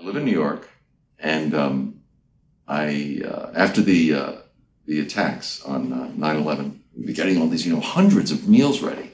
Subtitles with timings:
[0.00, 0.70] I live in New York,
[1.18, 2.00] and um,
[2.66, 4.32] I uh, after the uh,
[4.86, 8.80] the attacks on uh, 9/11, we were getting all these you know hundreds of meals
[8.80, 9.12] ready,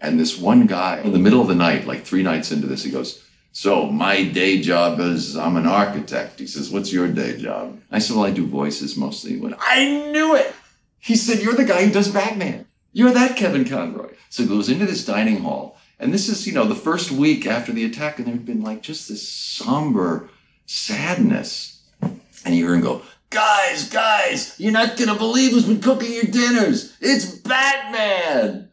[0.00, 2.82] and this one guy in the middle of the night, like three nights into this,
[2.82, 7.36] he goes, "So my day job is I'm an architect." He says, "What's your day
[7.36, 10.52] job?" I said, "Well, I do voices mostly." He went, "I knew it."
[10.98, 12.66] He said, "You're the guy who does Batman.
[12.92, 16.52] You're that Kevin Conroy." So he goes into this dining hall, and this is you
[16.52, 20.28] know the first week after the attack, and there had been like just this somber
[20.66, 21.72] sadness.
[22.44, 26.24] And you hear him go, Guys, guys, you're not gonna believe who's been cooking your
[26.24, 26.96] dinners.
[27.00, 28.68] It's Batman.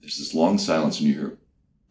[0.00, 1.38] There's this long silence, and you hear,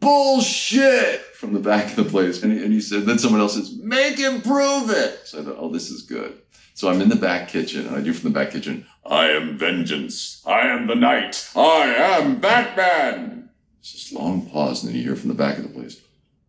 [0.00, 2.42] Bullshit from the back of the place.
[2.42, 5.26] And he, and he said, Then someone else says, Make him prove it.
[5.26, 6.40] So I thought, Oh, this is good.
[6.74, 9.56] So I'm in the back kitchen, and I do from the back kitchen, I am
[9.56, 10.42] vengeance.
[10.46, 11.50] I am the night.
[11.56, 13.45] I am Batman.
[13.86, 16.00] There's this long pause, and then you hear from the back of the place,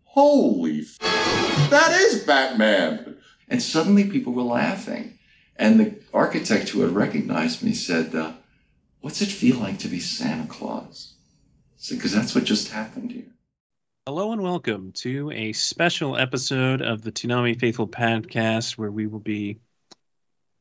[0.06, 0.98] Holy f-
[1.70, 3.18] that is Batman.
[3.48, 5.20] And suddenly people were laughing.
[5.56, 8.34] And the architect who had recognized me said, uh,
[9.02, 11.14] What's it feel like to be Santa Claus?
[11.88, 13.32] Because that's what just happened here.
[14.08, 19.20] Hello and welcome to a special episode of the Toonami Faithful podcast where we will
[19.20, 19.60] be.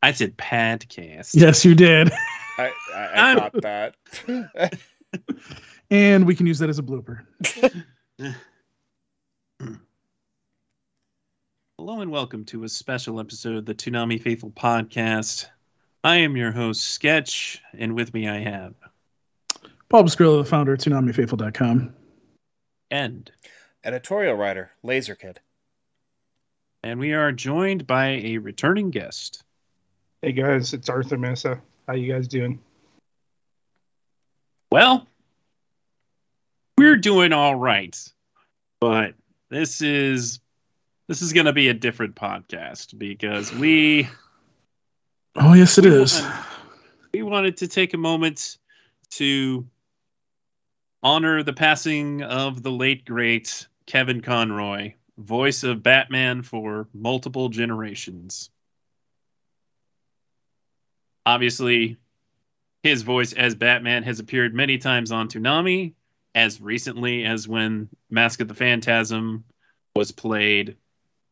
[0.02, 1.30] I said podcast.
[1.32, 2.12] Yes, you did.
[2.58, 3.94] I, I, I I'm- caught that.
[5.90, 7.24] and we can use that as a blooper.
[11.78, 15.46] Hello and welcome to a special episode of the Toonami Faithful podcast.
[16.02, 18.74] I am your host, Sketch, and with me I have
[19.88, 21.94] Paul Bascrillo, the founder of ToonamiFaithful.com.
[22.90, 23.30] End.
[23.84, 25.38] Editorial writer, Laser Kid.
[26.82, 29.44] And we are joined by a returning guest.
[30.22, 31.60] Hey guys, it's Arthur Mesa.
[31.86, 32.58] How you guys doing?
[34.72, 35.06] Well,
[36.78, 37.96] we're doing all right,
[38.80, 39.14] but
[39.48, 40.40] this is
[41.08, 44.08] this is going to be a different podcast because we
[45.36, 46.20] Oh, yes, it is.
[46.20, 46.46] want-
[47.12, 48.58] we wanted to take a moment
[49.12, 49.66] to
[51.02, 58.50] honor the passing of the late great Kevin Conroy, voice of Batman for multiple generations.
[61.24, 61.96] Obviously,
[62.82, 65.92] his voice as Batman has appeared many times on Toonami,
[66.36, 69.42] as recently as when Mask of the Phantasm
[69.96, 70.76] was played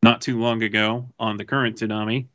[0.03, 2.27] not too long ago on the current Toonami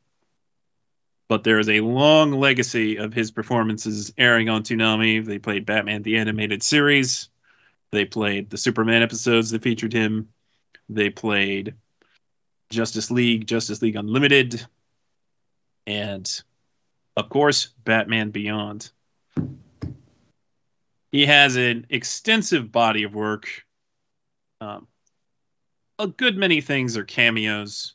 [1.30, 5.24] but there is a long legacy of his performances airing on Toonami.
[5.24, 7.28] They played Batman the Animated Series.
[7.92, 10.28] They played the Superman episodes that featured him.
[10.88, 11.74] They played
[12.68, 14.66] Justice League, Justice League Unlimited,
[15.86, 16.42] and
[17.16, 18.90] of course, Batman Beyond.
[21.12, 23.48] He has an extensive body of work.
[24.60, 24.86] Um,
[25.98, 27.94] a good many things are cameos,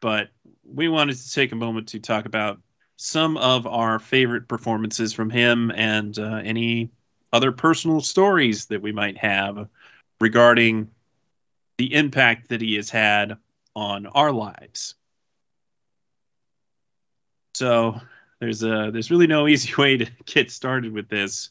[0.00, 0.28] but
[0.64, 2.60] we wanted to take a moment to talk about
[2.96, 6.90] some of our favorite performances from him and uh, any
[7.32, 9.68] other personal stories that we might have
[10.20, 10.88] regarding
[11.78, 13.36] the impact that he has had
[13.74, 14.94] on our lives.
[17.54, 18.00] So
[18.40, 21.50] there's a there's really no easy way to get started with this.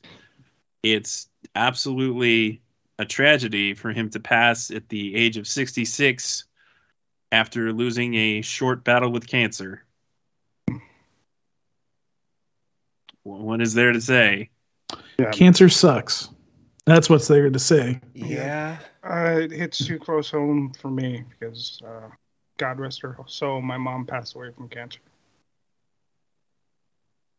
[0.85, 2.61] It's absolutely
[2.99, 6.45] a tragedy for him to pass at the age of 66
[7.31, 9.83] after losing a short battle with cancer.
[13.23, 14.51] What is there to say?
[15.17, 16.29] Yeah, Cancer sucks.
[16.85, 17.99] That's what's there to say.
[18.13, 18.77] Yeah.
[19.03, 22.09] uh, it hits too close home for me because uh,
[22.57, 24.99] God rest her soul, my mom passed away from cancer.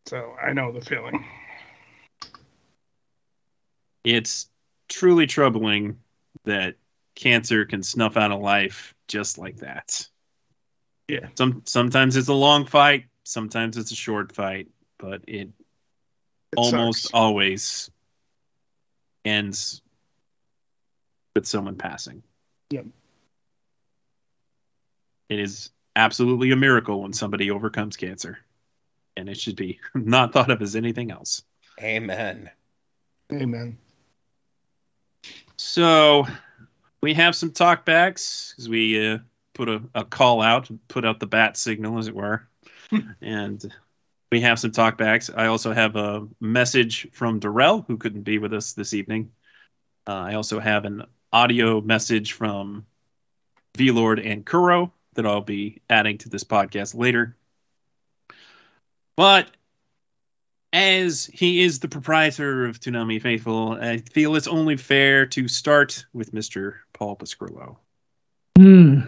[0.07, 1.25] So I know the feeling.
[4.07, 4.49] It's
[4.89, 5.99] truly troubling
[6.45, 6.77] that
[7.17, 10.07] cancer can snuff out a life just like that.
[11.09, 11.27] Yeah.
[11.35, 14.69] Some sometimes it's a long fight, sometimes it's a short fight,
[14.99, 17.15] but it, It almost sucks.
[17.15, 17.91] always
[19.25, 19.83] ends
[21.35, 22.23] with someone passing.
[22.71, 22.87] Yep.
[25.29, 28.39] It is absolutely a miracle when somebody overcomes cancer.
[29.17, 31.43] And it should be not thought of as anything else.
[31.83, 32.51] Amen.
[33.33, 33.79] Amen.
[35.57, 36.27] So
[37.01, 39.19] we have some talkbacks because we uh,
[39.55, 42.47] put a, a call out, put out the bat signal, as it were.
[43.21, 43.73] and
[44.31, 45.31] we have some talkbacks.
[45.35, 49.31] I also have a message from Darrell, who couldn't be with us this evening.
[50.07, 52.87] Uh, I also have an audio message from
[53.77, 57.37] V Lord and Kuro that I'll be adding to this podcast later.
[59.17, 59.51] But
[60.77, 66.05] as he is the proprietor of Toonami Faithful, I feel it's only fair to start
[66.13, 66.75] with Mr.
[66.93, 67.77] Paul Pascrillo.
[68.59, 69.01] Hmm.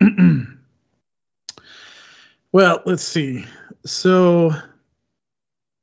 [2.52, 3.44] Well, let's see.
[3.84, 4.52] So,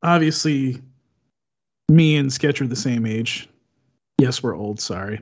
[0.03, 0.81] obviously,
[1.89, 3.49] me and Sketch are the same age.
[4.19, 4.79] Yes, we're old.
[4.79, 5.19] Sorry.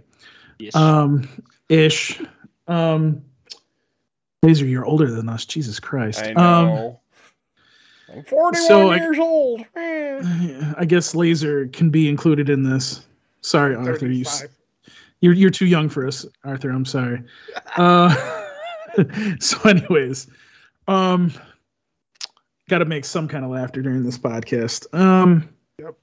[0.59, 0.75] Yes.
[0.75, 1.27] Um,
[1.67, 2.21] ish.
[2.67, 3.23] Um,
[4.43, 5.43] Laser, you're older than us.
[5.43, 6.21] Jesus Christ.
[6.21, 6.99] I Um, know.
[8.11, 9.61] I'm 41 so I- years old.
[9.75, 10.73] Eh.
[10.77, 13.05] I guess Laser can be included in this.
[13.41, 14.07] Sorry, Arthur.
[14.07, 14.25] You,
[15.21, 16.69] you're, you're too young for us, Arthur.
[16.69, 17.23] I'm sorry.
[17.77, 18.13] Uh,
[19.39, 20.27] so, anyways,
[20.87, 21.31] um,
[22.67, 24.91] got to make some kind of laughter during this podcast.
[24.97, 25.47] Um,
[25.77, 25.95] Yep.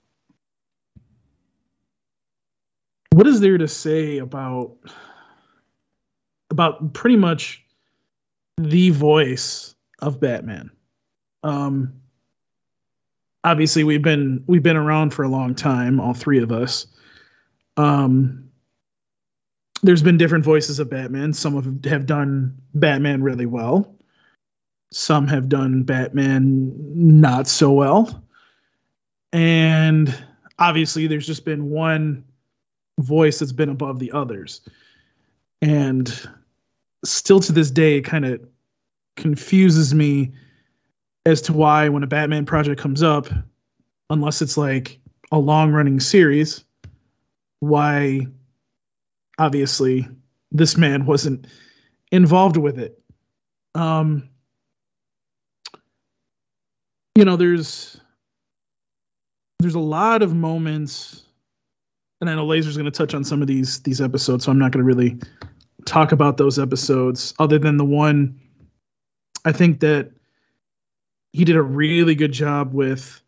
[3.12, 4.72] What is there to say about
[6.50, 7.64] about pretty much
[8.56, 10.70] the voice of Batman?
[11.46, 11.92] Um,
[13.44, 16.86] obviously, we've been we've been around for a long time, all three of us.
[17.76, 18.50] Um,
[19.82, 21.32] there's been different voices of Batman.
[21.32, 23.94] Some have, have done Batman really well.
[24.90, 28.24] Some have done Batman not so well.
[29.32, 30.12] And
[30.58, 32.24] obviously, there's just been one
[32.98, 34.62] voice that's been above the others.
[35.62, 36.28] And
[37.04, 38.40] still to this day, it kind of
[39.16, 40.32] confuses me
[41.26, 43.26] as to why, when a Batman project comes up,
[44.10, 44.98] unless it's like
[45.32, 46.64] a long running series,
[47.58, 48.26] why
[49.38, 50.08] obviously
[50.52, 51.46] this man wasn't
[52.12, 53.02] involved with it.
[53.74, 54.28] Um,
[57.16, 58.00] you know, there's
[59.58, 61.24] there's a lot of moments,
[62.20, 64.60] and I know Laser's going to touch on some of these these episodes, so I'm
[64.60, 65.18] not going to really
[65.86, 68.38] talk about those episodes, other than the one.
[69.44, 70.10] I think that
[71.36, 73.20] he did a really good job with,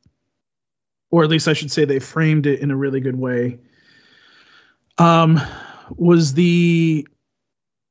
[1.10, 3.58] or at least I should say, they framed it in a really good way.
[4.96, 5.38] Um,
[5.96, 7.06] was the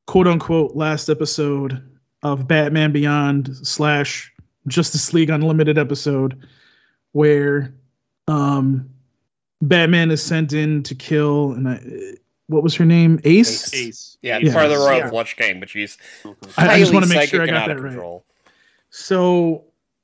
[0.07, 1.81] quote unquote last episode
[2.23, 4.33] of Batman Beyond slash
[4.67, 6.47] Justice League Unlimited episode
[7.11, 7.73] where
[8.27, 8.89] um
[9.61, 11.79] Batman is sent in to kill and I,
[12.47, 13.19] what was her name?
[13.23, 13.73] Ace?
[13.73, 13.87] Ace.
[13.87, 14.17] Ace.
[14.21, 14.53] Yeah, Yeah.
[14.53, 15.09] part of the Royal Yeah.
[15.09, 16.33] Flush gang, but she's I- I
[16.79, 17.89] just highly wanna make psychic sure I and got out that of right.
[17.91, 18.25] control.
[18.89, 19.63] So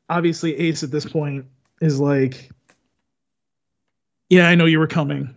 [0.09, 1.45] obviously Ace at this point
[1.81, 2.49] is like
[4.29, 5.35] Yeah, I know you were coming.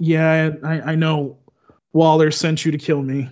[0.00, 1.36] Yeah, I, I know
[1.92, 3.28] Waller sent you to kill me.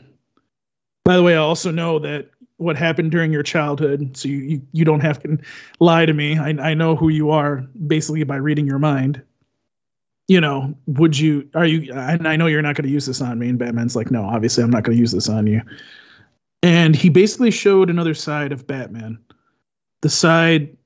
[1.05, 4.63] By the way, I also know that what happened during your childhood, so you, you,
[4.73, 5.39] you don't have to
[5.79, 6.39] lie to me.
[6.39, 9.23] I, I know who you are basically by reading your mind.
[10.27, 13.21] You know, would you, are you, and I know you're not going to use this
[13.21, 13.49] on me.
[13.49, 15.63] And Batman's like, no, obviously I'm not going to use this on you.
[16.63, 19.19] And he basically showed another side of Batman.
[20.07, 20.77] The side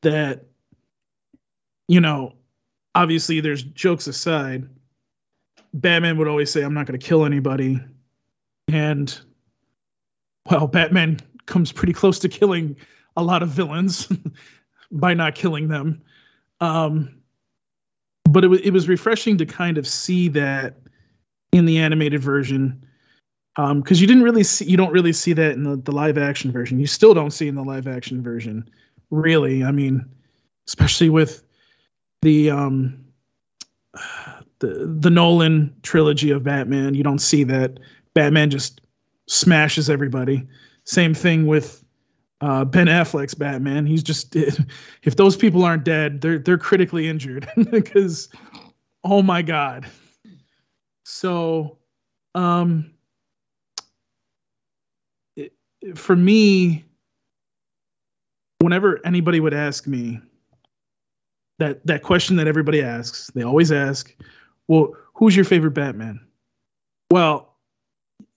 [0.00, 0.46] that,
[1.86, 2.32] you know,
[2.94, 4.66] obviously there's jokes aside.
[5.74, 7.78] Batman would always say, I'm not going to kill anybody.
[8.68, 9.20] And,
[10.50, 12.74] well, Batman comes pretty close to killing
[13.18, 14.10] a lot of villains
[14.90, 16.00] by not killing them.
[16.62, 17.20] Um,
[18.30, 20.78] but it, wa- it was refreshing to kind of see that
[21.52, 22.82] in the animated version
[23.74, 26.52] because you didn't really see you don't really see that in the, the live action
[26.52, 26.78] version.
[26.78, 28.68] You still don't see in the live action version
[29.10, 29.64] really.
[29.64, 30.04] I mean
[30.66, 31.42] especially with
[32.22, 33.04] the um
[34.60, 37.78] the the nolan trilogy of batman you don't see that.
[38.14, 38.80] Batman just
[39.28, 40.46] smashes everybody.
[40.84, 41.84] Same thing with
[42.40, 43.84] uh, ben affleck's batman.
[43.84, 44.34] He's just
[45.02, 48.28] if those people aren't dead they're they're critically injured because
[49.04, 49.86] oh my god.
[51.04, 51.78] So
[52.34, 52.92] um
[55.94, 56.84] for me
[58.60, 60.20] whenever anybody would ask me
[61.58, 64.14] that that question that everybody asks they always ask
[64.68, 66.20] well who's your favorite batman?
[67.10, 67.54] Well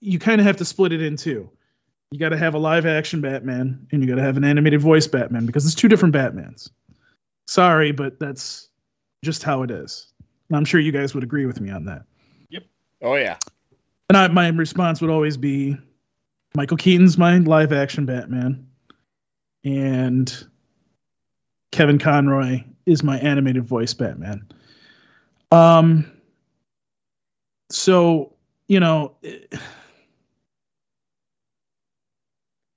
[0.00, 1.50] you kind of have to split it in two.
[2.10, 4.80] You got to have a live action batman and you got to have an animated
[4.80, 6.70] voice batman because it's two different batmans.
[7.46, 8.68] Sorry but that's
[9.24, 10.12] just how it is.
[10.48, 12.04] And i'm sure you guys would agree with me on that.
[12.50, 12.64] Yep.
[13.02, 13.36] Oh yeah.
[14.08, 15.76] and I, my response would always be
[16.56, 18.66] Michael Keaton's my live action Batman,
[19.64, 20.46] and
[21.72, 24.46] Kevin Conroy is my animated voice Batman.
[25.50, 26.10] Um,
[27.70, 28.32] so
[28.68, 29.16] you know,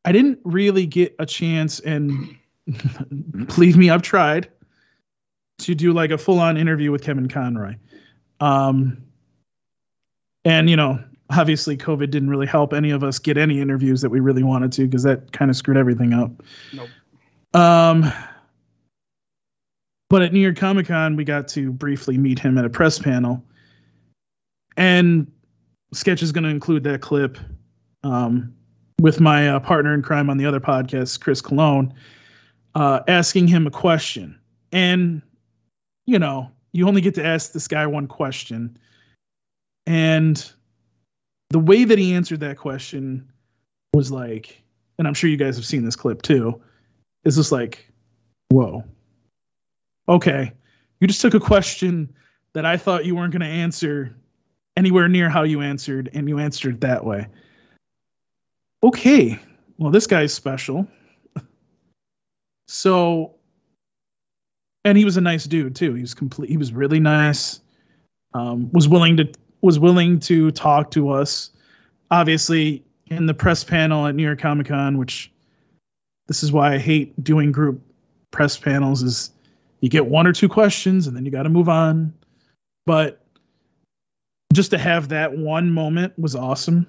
[0.06, 2.36] I didn't really get a chance, and
[3.48, 4.50] believe me, I've tried
[5.60, 7.76] to do like a full on interview with Kevin Conroy.
[8.40, 9.04] Um,
[10.46, 14.10] and you know, obviously, COVID didn't really help any of us get any interviews that
[14.10, 16.32] we really wanted to because that kind of screwed everything up.
[16.74, 16.90] Nope.
[17.54, 18.12] Um,
[20.10, 23.00] but at New York Comic Con, we got to briefly meet him at a press
[23.00, 23.44] panel,
[24.78, 25.32] and
[25.94, 27.38] sketch is going to include that clip.
[28.04, 28.54] Um,
[29.00, 31.94] with my uh, partner in crime on the other podcast, Chris Cologne,
[32.76, 34.40] uh, asking him a question.
[34.72, 35.22] And,
[36.06, 38.78] you know, you only get to ask this guy one question.
[39.86, 40.52] And
[41.50, 43.28] the way that he answered that question
[43.94, 44.62] was like,
[45.00, 46.62] and I'm sure you guys have seen this clip too,
[47.24, 47.90] is just like,
[48.50, 48.84] whoa.
[50.10, 50.52] Okay.
[51.00, 52.14] You just took a question
[52.54, 54.16] that I thought you weren't going to answer
[54.76, 57.28] anywhere near how you answered, and you answered that way.
[58.84, 59.40] Okay.
[59.78, 60.88] Well, this guy's special.
[62.68, 63.36] so,
[64.86, 65.94] and he was a nice dude too.
[65.94, 66.50] He was complete.
[66.50, 67.62] He was really nice.
[68.34, 69.32] Um, was willing to
[69.68, 71.50] was willing to talk to us.
[72.10, 75.30] Obviously, in the press panel at New York Comic Con, which
[76.28, 77.82] this is why I hate doing group
[78.32, 79.32] press panels, is
[79.82, 82.14] you get one or two questions and then you got to move on.
[82.86, 83.22] But
[84.54, 86.88] just to have that one moment was awesome.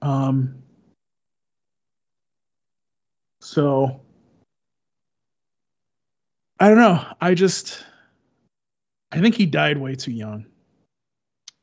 [0.00, 0.54] Um,
[3.42, 4.00] so
[6.58, 7.04] I don't know.
[7.20, 7.84] I just
[9.12, 10.46] I think he died way too young.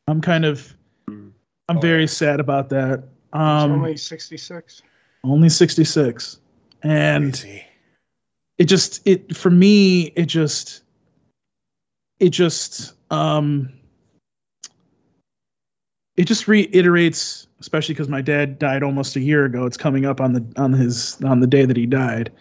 [0.10, 0.76] I'm kind of
[1.08, 2.08] I'm Oh, very yeah.
[2.08, 3.04] sad about that.
[3.32, 4.82] Um, only 66.
[5.24, 6.40] only 66
[6.82, 7.64] and Crazy.
[8.58, 10.82] it just it for me it just
[12.20, 13.72] it just um
[16.18, 20.20] it just reiterates especially because my dad died almost a year ago it's coming up
[20.22, 22.32] on the on his on the day that he died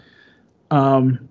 [0.70, 1.28] um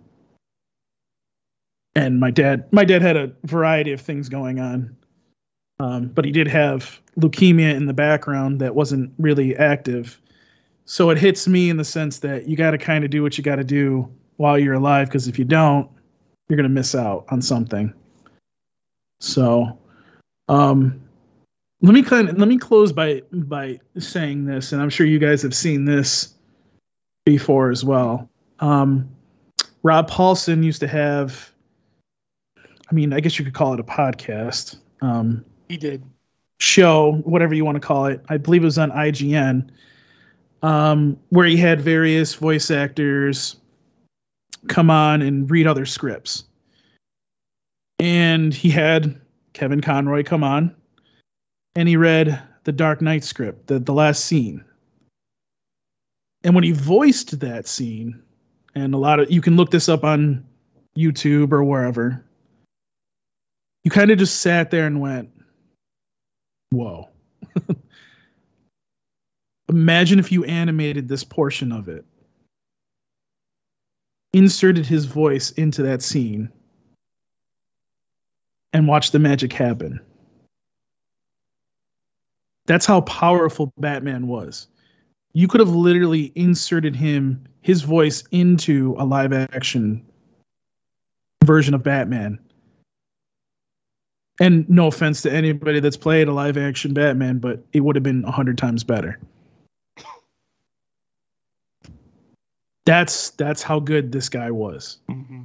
[1.96, 4.96] and my dad my dad had a variety of things going on
[5.80, 10.20] um, but he did have leukemia in the background that wasn't really active.
[10.86, 13.38] So it hits me in the sense that you got to kind of do what
[13.38, 15.90] you got to do while you're alive because if you don't
[16.48, 17.94] you're going to miss out on something.
[19.20, 19.78] So
[20.50, 21.02] um
[21.82, 25.20] let me kind of let me close by by saying this and i'm sure you
[25.20, 26.36] guys have seen this
[27.26, 28.30] before as well.
[28.60, 29.10] Um
[29.84, 31.52] rob paulsen used to have
[32.58, 34.78] i mean i guess you could call it a podcast.
[35.02, 36.04] Um He did.
[36.60, 38.22] show, whatever you want to call it.
[38.30, 39.70] I believe it was on IGN,
[40.64, 43.58] um, where he had various voice actors
[44.68, 46.46] come on and read other scripts.
[48.00, 49.20] And he had
[49.54, 50.76] Kevin Conroy come on
[51.76, 54.64] and he read the Dark Knight script, the, the last scene.
[56.44, 58.22] And when he voiced that scene,
[58.76, 60.46] and a lot of you can look this up on
[60.98, 62.24] YouTube or wherever,
[63.84, 65.30] you kind of just sat there and went,
[66.72, 67.10] Whoa.
[69.70, 72.06] Imagine if you animated this portion of it,
[74.34, 76.50] inserted his voice into that scene,
[78.74, 80.00] and watched the magic happen.
[82.66, 84.68] That's how powerful Batman was.
[85.34, 90.06] You could have literally inserted him, his voice, into a live action
[91.46, 92.40] version of Batman
[94.40, 98.04] and no offense to anybody that's played a live action Batman, but it would have
[98.04, 99.20] been a hundred times better.
[102.86, 105.00] That's that's how good this guy was.
[105.10, 105.44] hmm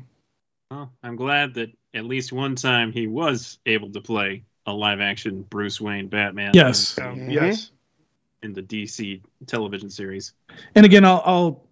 [0.70, 5.00] Well, I'm glad that at least one time he was able to play a live
[5.00, 6.52] action Bruce Wayne Batman.
[6.54, 6.98] Yes.
[7.00, 7.32] Um, Mhm.
[7.32, 7.70] Yes.
[8.42, 10.32] In the DC television series.
[10.74, 11.64] And again, I'll, I'll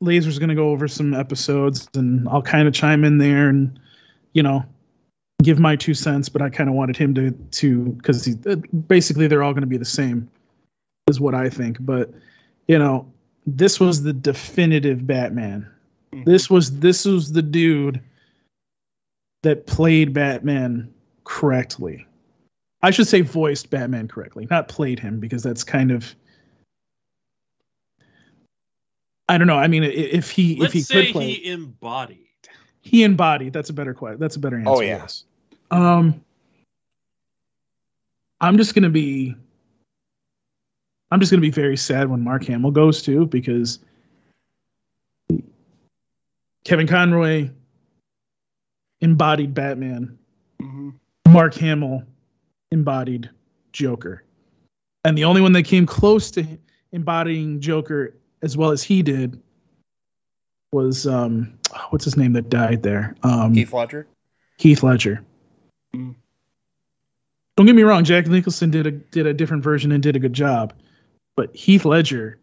[0.00, 3.78] Laser's gonna go over some episodes, and I'll kind of chime in there, and
[4.32, 4.64] you know,
[5.42, 6.28] give my two cents.
[6.28, 8.28] But I kind of wanted him to to because
[8.88, 10.28] basically they're all going to be the same,
[11.08, 11.78] is what I think.
[11.80, 12.10] But
[12.68, 13.10] you know,
[13.46, 15.68] this was the definitive Batman.
[16.12, 16.24] Mhm.
[16.24, 18.00] This was this was the dude
[19.42, 20.92] that played Batman
[21.24, 22.06] correctly.
[22.82, 26.14] I should say voiced Batman correctly, not played him because that's kind of
[29.28, 29.56] I don't know.
[29.56, 32.23] I mean, if he Let's if he could play, he embodied.
[32.84, 33.52] He embodied.
[33.52, 34.20] That's a better question.
[34.20, 34.70] That's a better answer.
[34.70, 34.98] Oh, yeah.
[34.98, 35.24] yes.
[35.70, 36.22] Um,
[38.40, 39.34] I'm just gonna be.
[41.10, 43.78] I'm just gonna be very sad when Mark Hamill goes too because
[46.64, 47.48] Kevin Conroy
[49.00, 50.18] embodied Batman.
[50.60, 50.90] hmm
[51.28, 52.04] Mark Hamill
[52.70, 53.30] embodied
[53.72, 54.24] Joker.
[55.04, 56.46] And the only one that came close to
[56.92, 59.40] embodying Joker as well as he did
[60.74, 63.16] was um what's his name that died there?
[63.22, 64.06] Um Heath Ledger.
[64.58, 65.24] Heath Ledger.
[65.94, 66.16] Mm.
[67.56, 70.18] Don't get me wrong, Jack Nicholson did a did a different version and did a
[70.18, 70.74] good job.
[71.36, 72.38] But Heath Ledger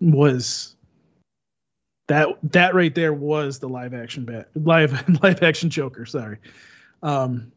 [0.00, 0.76] was
[2.06, 6.38] that that right there was the live action bat live live action Joker, sorry.
[7.02, 7.50] Um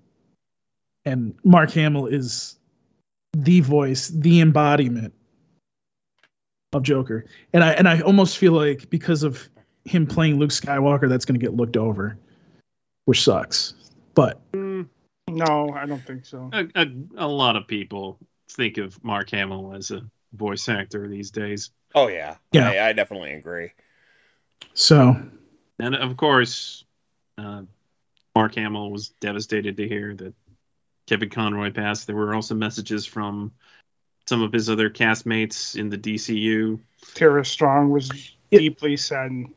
[1.03, 2.57] and Mark Hamill is
[3.33, 5.13] the voice, the embodiment
[6.73, 9.49] of Joker, and I and I almost feel like because of
[9.85, 12.17] him playing Luke Skywalker, that's going to get looked over,
[13.05, 13.73] which sucks.
[14.13, 14.87] But Mm,
[15.27, 16.49] No, I don't think so.
[16.53, 16.87] a, a,
[17.17, 21.71] a lot of people think of Mark Hamill as a voice actor these days.
[21.95, 22.35] Oh yeah.
[22.51, 22.69] Yeah.
[22.69, 23.71] I, I definitely agree.
[24.73, 25.15] so
[25.79, 26.85] And of course,
[27.37, 27.63] uh,
[28.35, 30.33] Mark Hamill was devastated to hear that
[31.07, 32.07] Kevin Conroy passed.
[32.07, 33.51] There were also messages from
[34.31, 36.79] some of his other castmates in the DCU.
[37.15, 38.09] Tara Strong was
[38.49, 38.59] Yeah.
[38.59, 39.53] deeply saddened.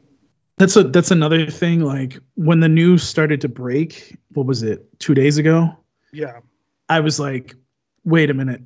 [0.59, 1.78] that's a that's another thing.
[1.81, 4.85] Like when the news started to break, what was it?
[4.99, 5.71] Two days ago.
[6.12, 6.40] Yeah.
[6.88, 7.54] I was like,
[8.04, 8.62] wait a minute.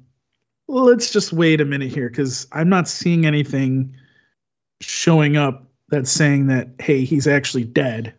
[0.67, 3.95] Let's just wait a minute here because I'm not seeing anything
[4.81, 8.15] showing up that's saying that, hey, he's actually dead.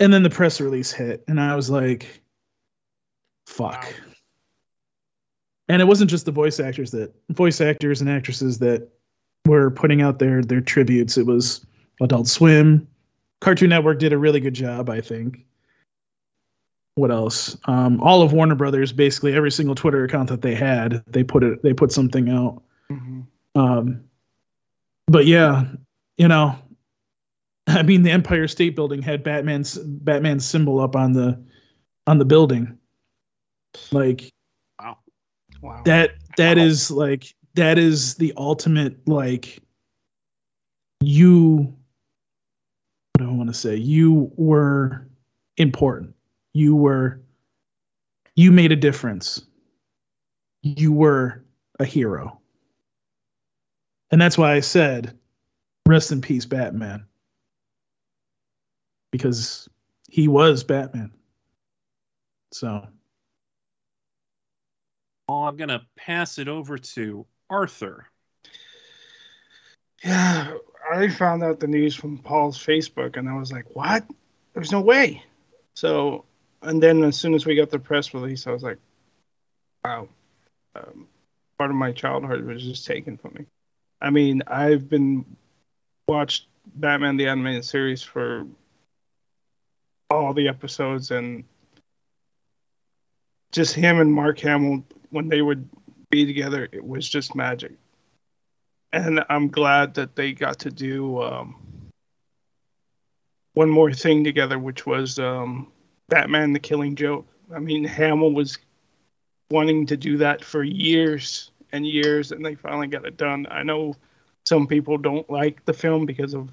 [0.00, 2.22] And then the press release hit, and I was like,
[3.46, 3.84] fuck.
[3.84, 4.15] Wow.
[5.68, 8.88] And it wasn't just the voice actors that voice actors and actresses that
[9.46, 11.18] were putting out their their tributes.
[11.18, 11.64] It was
[12.00, 12.86] Adult Swim.
[13.40, 15.46] Cartoon Network did a really good job, I think
[16.96, 17.56] what else?
[17.66, 21.44] Um, all of Warner Brothers, basically every single Twitter account that they had, they put
[21.44, 22.62] it, they put something out.
[22.90, 23.20] hmm
[23.54, 24.02] Um,
[25.06, 25.64] but yeah,
[26.16, 26.58] you know,
[27.66, 31.40] I mean, the Empire State Building had Batman's Batman's symbol up on the
[32.06, 32.76] on the building.
[33.92, 34.32] Like.
[35.66, 35.82] Wow.
[35.84, 36.64] that that Wow.
[36.64, 39.58] is like that is the ultimate like
[41.00, 41.74] you
[43.12, 43.76] what do I want to say?
[43.76, 45.08] You were
[45.56, 46.14] important.
[46.52, 47.20] You were
[48.34, 49.46] you made a difference.
[50.62, 51.42] You were
[51.80, 52.38] a hero.
[54.10, 55.18] And that's why I said
[55.86, 57.06] rest in peace Batman.
[59.10, 59.68] Because
[60.10, 61.10] he was Batman.
[62.52, 62.86] So
[65.28, 68.06] I'm gonna pass it over to Arthur.
[70.04, 70.56] Yeah,
[70.92, 74.06] I found out the news from Paul's Facebook, and I was like, "What?
[74.54, 75.22] There's no way."
[75.74, 76.24] So,
[76.62, 78.78] and then as soon as we got the press release, I was like,
[79.84, 80.08] "Wow."
[80.74, 81.08] Um,
[81.58, 83.46] part of my childhood was just taken from me.
[84.00, 85.24] I mean, I've been
[86.06, 88.46] watched Batman the animated series for
[90.10, 91.44] all the episodes, and
[93.52, 95.68] just him and Mark Hamill when they would
[96.10, 97.72] be together, it was just magic
[98.92, 101.56] and I'm glad that they got to do um,
[103.54, 105.70] one more thing together, which was um,
[106.08, 107.26] Batman: The Killing Joke.
[107.54, 108.58] I mean, Hamill was
[109.50, 113.46] wanting to do that for years and years, and they finally got it done.
[113.50, 113.94] I know
[114.46, 116.50] some people don't like the film because of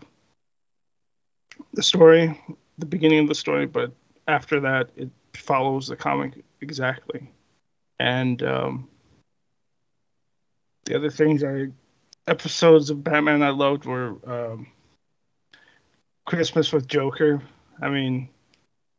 [1.73, 2.39] the story,
[2.77, 3.91] the beginning of the story, but
[4.27, 7.31] after that, it follows the comic exactly.
[8.03, 8.89] And um,
[10.83, 11.67] the other things I
[12.27, 14.67] episodes of Batman I loved were um,
[16.25, 17.41] Christmas with Joker.
[17.81, 18.27] I mean,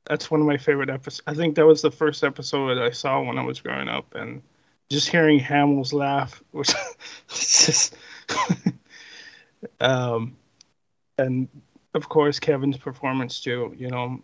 [0.07, 1.21] that's one of my favorite episodes.
[1.27, 4.41] I think that was the first episode I saw when I was growing up, and
[4.91, 6.75] just hearing Hamill's laugh was
[7.29, 7.95] just.
[9.81, 10.35] um,
[11.19, 11.47] and
[11.93, 13.75] of course Kevin's performance too.
[13.77, 14.23] You know,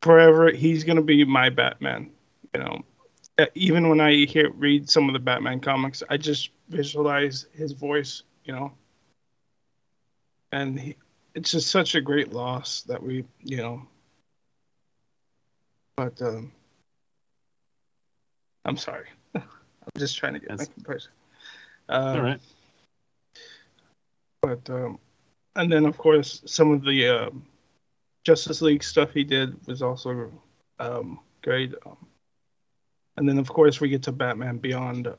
[0.00, 2.12] forever he's gonna be my Batman.
[2.54, 2.82] You know,
[3.54, 8.22] even when I hear read some of the Batman comics, I just visualize his voice,
[8.44, 8.72] you know.
[10.52, 10.96] And he,
[11.34, 13.82] it's just such a great loss that we, you know.
[15.96, 16.52] But um,
[18.64, 19.06] I'm sorry.
[19.34, 19.42] I'm
[19.96, 21.10] just trying to get my That's- composure.
[21.88, 22.40] Uh, All right.
[24.42, 24.98] but um,
[25.56, 27.46] and then of course some of the um
[28.24, 30.30] Justice League stuff he did was also
[30.78, 31.72] um, great.
[31.86, 31.96] Um,
[33.18, 35.12] and then of course we get to Batman Beyond,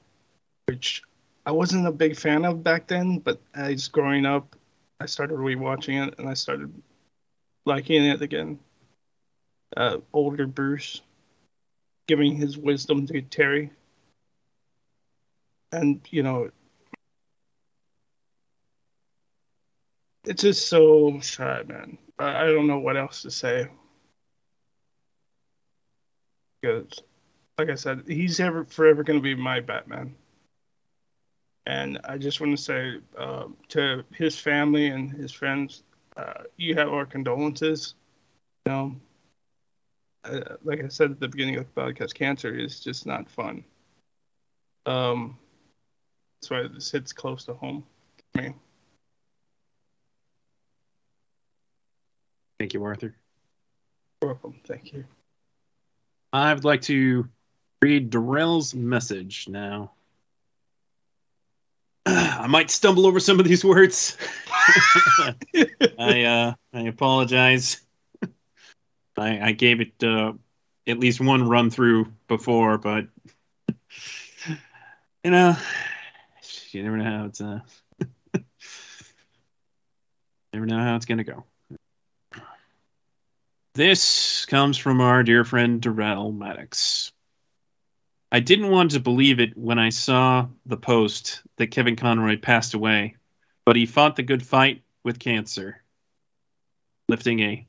[0.66, 1.04] which
[1.46, 4.56] I wasn't a big fan of back then, but as growing up,
[5.00, 6.74] I started rewatching it and I started
[7.66, 8.60] liking it again.
[9.76, 11.02] Uh, older Bruce
[12.08, 13.72] giving his wisdom to Terry,
[15.72, 16.50] and you know
[20.26, 21.98] it's just so sad, man.
[22.18, 23.68] I, I don't know what else to say.
[26.62, 27.02] Because,
[27.60, 30.16] like I said, he's ever forever going to be my Batman.
[31.66, 35.84] And I just want to say uh, to his family and his friends,
[36.16, 37.96] uh, you have our condolences.
[38.66, 38.96] You know,
[40.24, 43.66] uh, like I said at the beginning of the podcast, cancer is just not fun.
[44.86, 45.38] Um,
[46.42, 47.84] that's why this hits close to home
[48.34, 48.54] for me.
[52.58, 53.16] Thank you, Arthur.
[54.22, 54.62] You're welcome.
[54.66, 55.04] Thank you.
[56.32, 57.28] I would like to
[57.82, 59.92] read Darrell's message now.
[62.06, 64.18] I might stumble over some of these words.
[65.98, 67.82] I uh, I apologize.
[69.18, 70.34] I, I gave it uh,
[70.88, 73.08] at least one run through before, but
[75.24, 75.56] you know,
[76.72, 77.60] you never know how it's uh,
[80.54, 81.44] never know how it's gonna go.
[83.74, 87.12] This comes from our dear friend Darrell Maddox.
[88.32, 92.76] I didn't want to believe it when I saw the post that Kevin Conroy passed
[92.76, 93.16] away,
[93.66, 95.82] but he fought the good fight with cancer,
[97.08, 97.68] lifting a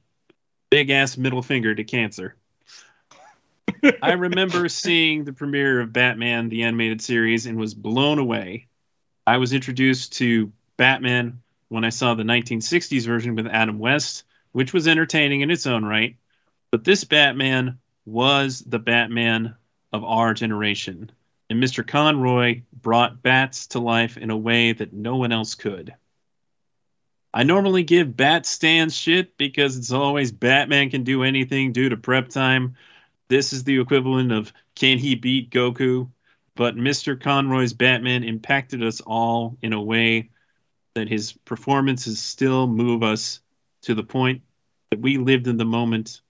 [0.69, 2.37] big ass middle finger to cancer.
[4.03, 8.67] I remember seeing the premiere of Batman the animated series and was blown away.
[9.27, 14.75] I was introduced to Batman when I saw the 1960s version with Adam West, which
[14.75, 16.17] was entertaining in its own right.
[16.71, 19.55] But this Batman was the Batman
[19.93, 21.11] of our generation,
[21.49, 21.87] and Mr.
[21.87, 25.95] Conroy brought bats to life in a way that no one else could.
[27.33, 31.97] I normally give Bat stands shit because it's always Batman can do anything due to
[31.97, 32.77] prep time.
[33.29, 36.11] This is the equivalent of can he beat Goku?
[36.57, 37.21] But Mr.
[37.21, 40.31] Conroy's Batman impacted us all in a way
[40.95, 43.41] that his performances still move us
[43.83, 44.43] to the point
[44.91, 46.21] that we lived in the moment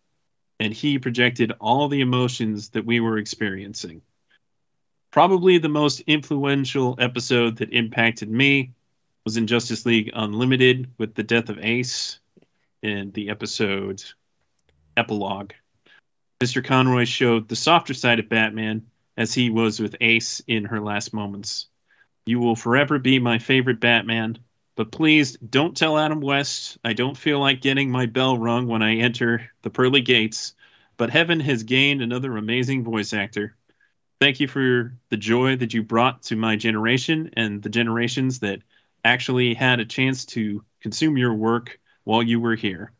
[0.60, 4.02] and he projected all the emotions that we were experiencing.
[5.10, 8.74] Probably the most influential episode that impacted me
[9.24, 12.20] was in Justice League Unlimited with the death of Ace
[12.82, 14.04] in the episode
[14.96, 15.52] Epilogue.
[16.42, 16.64] Mr.
[16.64, 21.12] Conroy showed the softer side of Batman as he was with Ace in her last
[21.12, 21.66] moments.
[22.26, 24.38] You will forever be my favorite Batman,
[24.80, 26.78] but please don't tell Adam West.
[26.82, 30.54] I don't feel like getting my bell rung when I enter the pearly gates,
[30.96, 33.54] but heaven has gained another amazing voice actor.
[34.22, 38.62] Thank you for the joy that you brought to my generation and the generations that
[39.04, 42.90] actually had a chance to consume your work while you were here.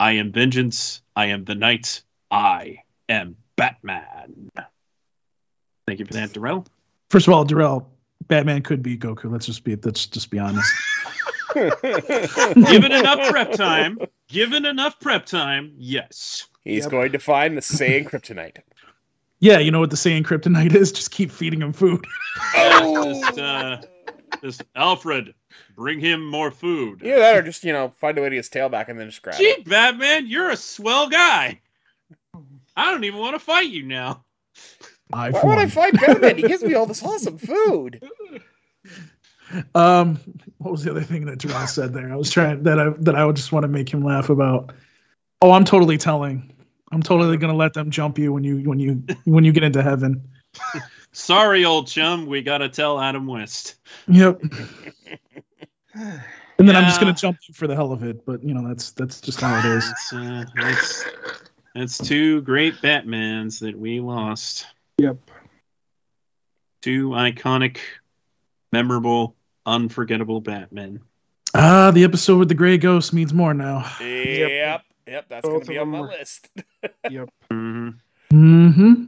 [0.00, 1.00] I am vengeance.
[1.14, 2.02] I am the night.
[2.28, 4.50] I am Batman.
[5.86, 6.66] Thank you for that, Darrell.
[7.08, 7.88] First of all, Darrell,
[8.26, 9.30] Batman could be Goku.
[9.30, 10.72] Let's just be let's just be honest.
[12.70, 16.48] Given enough prep time, given enough prep time, yes.
[16.64, 16.90] He's Yep.
[16.90, 18.58] going to find the Saiyan kryptonite.
[19.40, 20.90] Yeah, you know what the Saiyan kryptonite is?
[20.92, 22.04] Just keep feeding him food.
[22.54, 23.76] Just, uh,
[24.42, 25.34] just Alfred,
[25.76, 27.02] bring him more food.
[27.02, 28.98] Either that or just, you know, find a way to get his tail back and
[28.98, 29.64] then just grab Gee, it.
[29.68, 31.60] Batman, you're a swell guy.
[32.76, 34.24] I don't even want to fight you now.
[35.12, 35.68] I Why for would I one.
[35.70, 36.36] fight Batman?
[36.36, 38.02] He gives me all this awesome food.
[39.74, 40.18] Um,
[40.58, 42.12] what was the other thing that Darrell said there?
[42.12, 44.72] I was trying that I that I would just want to make him laugh about.
[45.42, 46.52] Oh, I'm totally telling.
[46.92, 49.82] I'm totally gonna let them jump you when you when you when you get into
[49.82, 50.22] heaven.
[51.12, 53.76] Sorry, old chum, we gotta tell Adam West.
[54.08, 54.42] Yep.
[56.56, 58.66] And then I'm just gonna jump you for the hell of it, but you know
[58.66, 59.90] that's that's just how it is.
[59.90, 61.04] It's, uh, it's,
[61.74, 64.66] it's two great Batmans that we lost.
[64.98, 65.16] Yep.
[66.82, 67.78] Two iconic,
[68.70, 69.34] memorable,
[69.66, 71.00] unforgettable Batman.
[71.54, 73.90] Ah, the episode with the gray ghost means more now.
[74.00, 74.82] Yep.
[75.06, 76.48] Yep, that's Both going to be on my were- list.
[77.10, 77.28] Yep.
[77.50, 77.88] hmm
[78.32, 79.04] Mm-hmm.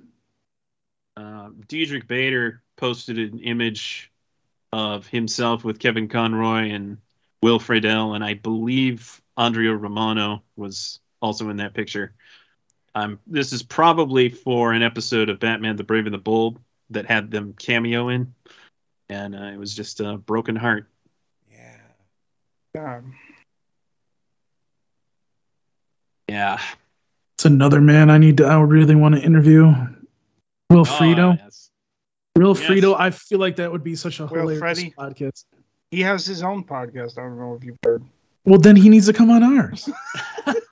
[1.16, 4.12] Uh, Diedrich Bader posted an image
[4.72, 6.98] of himself with Kevin Conroy and
[7.42, 12.12] Will Friedle, and I believe Andrea Romano was also in that picture.
[12.94, 16.58] Um, this is probably for an episode of Batman: The Brave and the Bold
[16.90, 18.34] that had them cameo in,
[19.08, 20.88] and uh, it was just a broken heart.
[21.50, 21.78] Yeah.
[22.96, 23.14] Um,
[26.28, 26.60] Yeah,
[27.36, 28.46] It's another man I need to.
[28.46, 29.72] I really want to interview.
[30.70, 31.38] Will Frito.
[31.38, 31.70] Oh, yes.
[32.34, 32.68] Will yes.
[32.68, 32.96] Frito.
[32.98, 34.94] I feel like that would be such a Will hilarious Freddy?
[34.98, 35.44] podcast.
[35.92, 37.16] he has his own podcast.
[37.18, 38.04] I don't know if you've heard.
[38.44, 39.88] Well, then he needs to come on ours.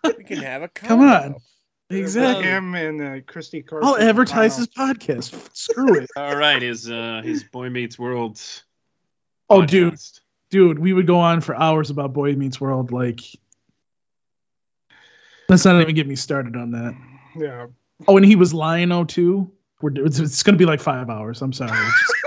[0.04, 1.36] We can have a Come on.
[1.90, 2.44] Exactly.
[2.44, 3.88] Him and uh, Christy Carlson.
[3.88, 5.54] I'll advertise his podcast.
[5.54, 6.10] Screw it.
[6.16, 8.40] All right, his uh, his Boy Meets World.
[9.50, 10.20] Oh, dude, podcast.
[10.50, 12.90] dude, we would go on for hours about Boy Meets World.
[12.90, 13.20] Like,
[15.48, 16.94] let's not even get me started on that.
[17.36, 17.66] Yeah.
[18.08, 19.50] Oh, and he was Lion-O too.
[19.80, 21.42] We're it's, it's going to be like five hours.
[21.42, 21.70] I'm sorry.
[21.70, 22.14] Just-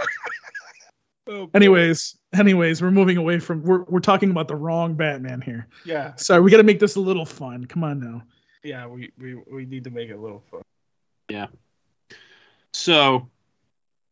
[1.29, 3.61] Oh, anyways, anyways, we're moving away from.
[3.61, 5.67] We're we're talking about the wrong Batman here.
[5.83, 6.15] Yeah.
[6.15, 7.65] Sorry, we got to make this a little fun.
[7.65, 8.23] Come on now.
[8.67, 8.86] Yeah.
[8.88, 10.62] We, we we need to make it a little fun.
[11.30, 11.47] Yeah.
[12.73, 13.27] So,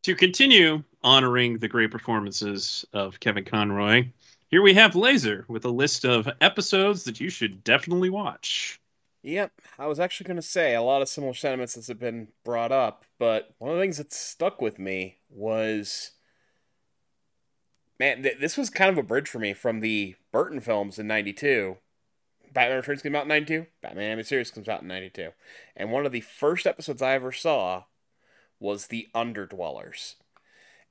[0.04, 4.08] to continue honoring the great performances of Kevin Conroy,
[4.48, 8.80] here we have Laser with a list of episodes that you should definitely watch.
[9.24, 12.30] Yep, I was actually going to say a lot of similar sentiments that have been
[12.44, 16.12] brought up, but one of the things that stuck with me was
[18.00, 21.08] man, th- this was kind of a bridge for me from the Burton films in
[21.08, 21.78] '92.
[22.56, 23.68] Batman Returns came out in '92.
[23.82, 25.32] Batman animated series comes out in '92,
[25.76, 27.84] and one of the first episodes I ever saw
[28.60, 30.16] was the Underdwellers,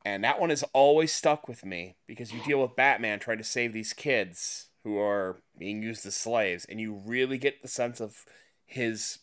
[0.05, 3.45] and that one has always stuck with me because you deal with Batman trying to
[3.45, 8.01] save these kids who are being used as slaves, and you really get the sense
[8.01, 8.27] of
[8.67, 9.21] his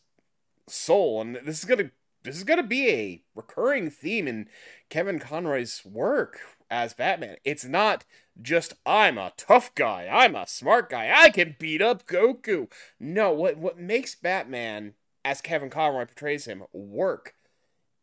[0.68, 1.22] soul.
[1.22, 1.92] And this is gonna
[2.24, 4.50] this is gonna be a recurring theme in
[4.90, 6.40] Kevin Conroy's work
[6.72, 7.38] as Batman.
[7.44, 8.04] It's not
[8.40, 12.72] just I'm a tough guy, I'm a smart guy, I can beat up Goku.
[13.00, 14.94] No, what what makes Batman,
[15.26, 17.36] as Kevin Conroy portrays him, work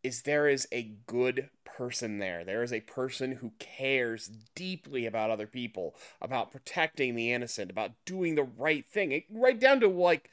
[0.03, 2.43] is there is a good person there.
[2.43, 7.91] There is a person who cares deeply about other people, about protecting the innocent, about
[8.05, 9.11] doing the right thing.
[9.11, 10.29] It, right down to like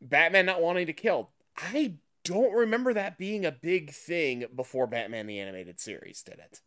[0.00, 1.30] Batman not wanting to kill.
[1.56, 6.60] I don't remember that being a big thing before Batman the Animated Series did it.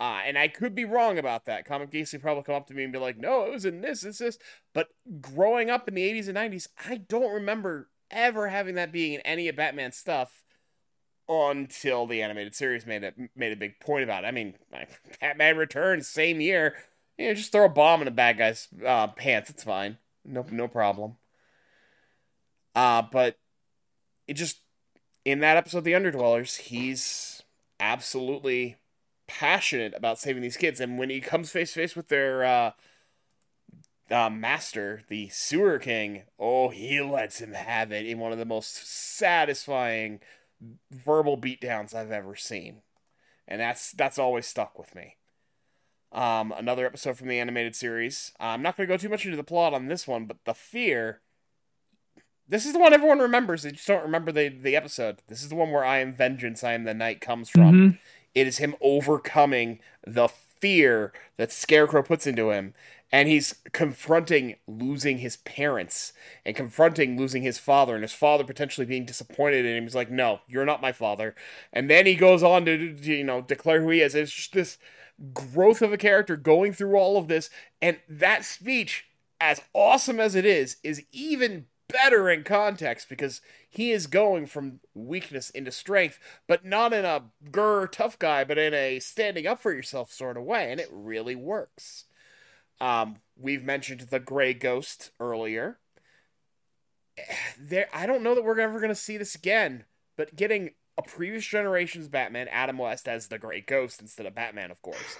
[0.00, 1.66] Uh, and I could be wrong about that.
[1.66, 3.82] Comic Geeks would probably come up to me and be like, no, it was in
[3.82, 4.38] this, it's this.
[4.72, 4.88] But
[5.20, 9.20] growing up in the 80s and 90s, I don't remember ever having that being in
[9.20, 10.42] any of Batman's stuff
[11.28, 14.26] until the animated series made it made a big point about it.
[14.26, 14.54] I mean,
[15.20, 16.76] Batman Returns same year.
[17.18, 19.50] You know, just throw a bomb in a bad guy's uh, pants.
[19.50, 19.98] It's fine.
[20.24, 21.16] No, no problem.
[22.74, 23.38] Uh, but
[24.26, 24.60] it just
[25.26, 27.42] in that episode, the Underdwellers, he's
[27.78, 28.76] absolutely
[29.38, 32.72] passionate about saving these kids, and when he comes face to face with their uh,
[34.10, 38.44] uh, master, the Sewer King, oh, he lets him have it in one of the
[38.44, 40.18] most satisfying
[40.90, 42.82] verbal beatdowns I've ever seen,
[43.46, 45.16] and that's that's always stuck with me.
[46.12, 48.32] Um, another episode from the animated series.
[48.40, 50.54] I'm not going to go too much into the plot on this one, but the
[50.54, 51.20] fear.
[52.48, 53.62] This is the one everyone remembers.
[53.62, 55.22] They just don't remember the, the episode.
[55.28, 57.72] This is the one where I am vengeance, I am the night comes from.
[57.72, 57.98] Mhm.
[58.34, 62.74] It is him overcoming the fear that Scarecrow puts into him.
[63.12, 66.12] And he's confronting losing his parents
[66.46, 69.82] and confronting losing his father and his father potentially being disappointed in him.
[69.82, 71.34] He's like, no, you're not my father.
[71.72, 74.14] And then he goes on to, you know, declare who he is.
[74.14, 74.78] It's just this
[75.34, 77.50] growth of a character going through all of this.
[77.82, 79.06] And that speech,
[79.40, 84.80] as awesome as it is, is even better in context because he is going from
[84.94, 89.60] weakness into strength, but not in a grr tough guy, but in a standing up
[89.60, 90.70] for yourself sort of way.
[90.70, 92.04] And it really works.
[92.80, 95.78] Um, we've mentioned the Gray Ghost earlier.
[97.58, 99.84] There, I don't know that we're ever going to see this again,
[100.16, 104.70] but getting a previous generation's Batman, Adam West, as the Gray Ghost instead of Batman,
[104.70, 105.18] of course,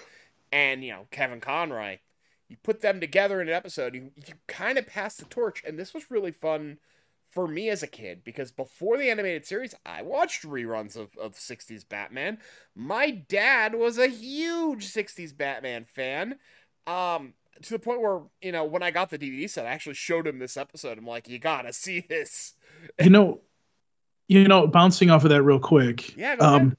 [0.51, 1.99] and you know Kevin Conroy,
[2.51, 5.79] you put them together in an episode, you you kind of pass the torch, and
[5.79, 6.79] this was really fun
[7.29, 11.35] for me as a kid because before the animated series, I watched reruns of, of
[11.35, 12.39] 60s Batman.
[12.75, 16.35] My dad was a huge 60s Batman fan.
[16.85, 19.95] Um, to the point where, you know, when I got the DVD set, I actually
[19.95, 20.97] showed him this episode.
[20.97, 22.53] I'm like, you gotta see this.
[23.01, 23.39] You know,
[24.27, 26.17] you know, bouncing off of that real quick.
[26.17, 26.35] Yeah.
[26.41, 26.75] Um,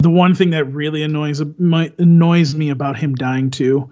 [0.00, 3.88] the one thing that really annoys my, annoys me about him dying too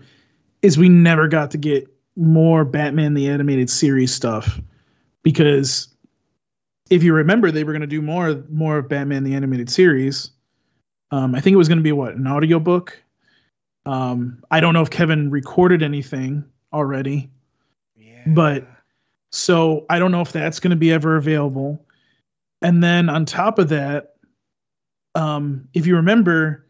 [0.62, 4.60] is we never got to get more Batman the animated series stuff
[5.22, 5.88] because
[6.90, 10.30] if you remember they were going to do more more of Batman the animated series.
[11.12, 13.02] Um, I think it was going to be what an audiobook.
[13.86, 17.30] Um, I don't know if Kevin recorded anything already.
[17.96, 18.22] Yeah.
[18.28, 18.68] but-
[19.32, 21.84] So I don't know if that's going to be ever available.
[22.62, 24.14] And then on top of that,
[25.14, 26.66] um, if you remember,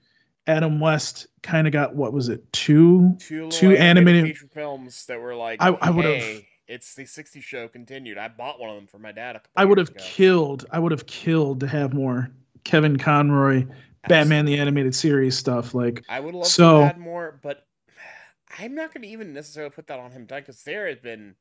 [0.47, 3.17] Adam West kind of got what was it two?
[3.21, 8.19] two, animated- films that were like, I- I would've- hey, it's the 60s show continued.
[8.19, 9.41] I bought one of them for my dad.
[9.57, 9.99] I would have ago.
[10.03, 10.67] killed.
[10.71, 12.31] I would have killed to have more
[12.65, 13.67] Kevin Conroy
[14.09, 15.75] Batman the animated series stuff.
[15.75, 17.67] Like I would love So- to have more, but
[18.59, 21.35] I'm not going to even necessarily put that on him because there has been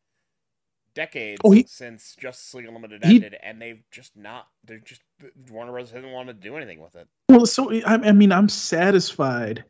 [1.00, 4.48] decades Oh, he- since Justice League Unlimited he- ended, and they've just not.
[4.66, 5.02] They're just
[5.50, 5.92] Warner Bros.
[5.92, 7.08] hasn't wanted to do anything with it.
[7.30, 9.64] Well, so I, I mean, I'm satisfied.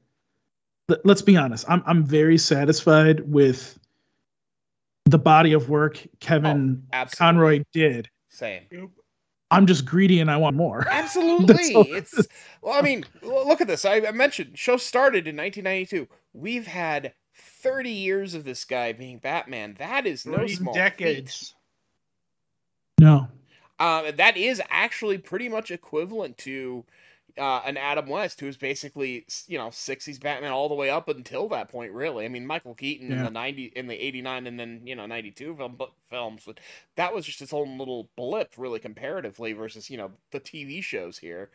[0.88, 1.65] Let- Let's be honest.
[1.70, 3.78] I'm I'm very satisfied with
[5.06, 7.18] the body of work Kevin oh, Absolutely.
[7.18, 8.10] Conroy did.
[8.30, 8.63] Same.
[9.52, 10.88] I'm just greedy and I want more.
[10.92, 11.56] Absolutely.
[11.92, 12.15] it's
[12.62, 13.86] well, I mean, look at this.
[13.86, 16.08] I, I mentioned show started in 1992.
[16.34, 17.13] We've had
[17.62, 19.76] 30 years of this guy being Batman.
[19.80, 20.95] That is no Three small feat.
[20.98, 21.56] decades.
[22.98, 23.28] No.
[23.80, 26.86] Um, that is actually pretty much equivalent to
[27.38, 31.48] uh, an Adam West, who's basically you know '60s Batman all the way up until
[31.50, 31.93] that point.
[31.93, 35.06] Really, I mean Michael Keaton in the '90 in the '89 and then you know
[35.06, 35.78] '92 film,
[36.10, 36.60] films, but
[36.95, 41.19] that was just its own little blip, really comparatively versus you know the TV shows
[41.19, 41.52] here.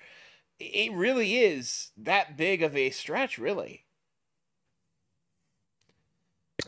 [0.60, 3.83] it really is that big of a stretch, really.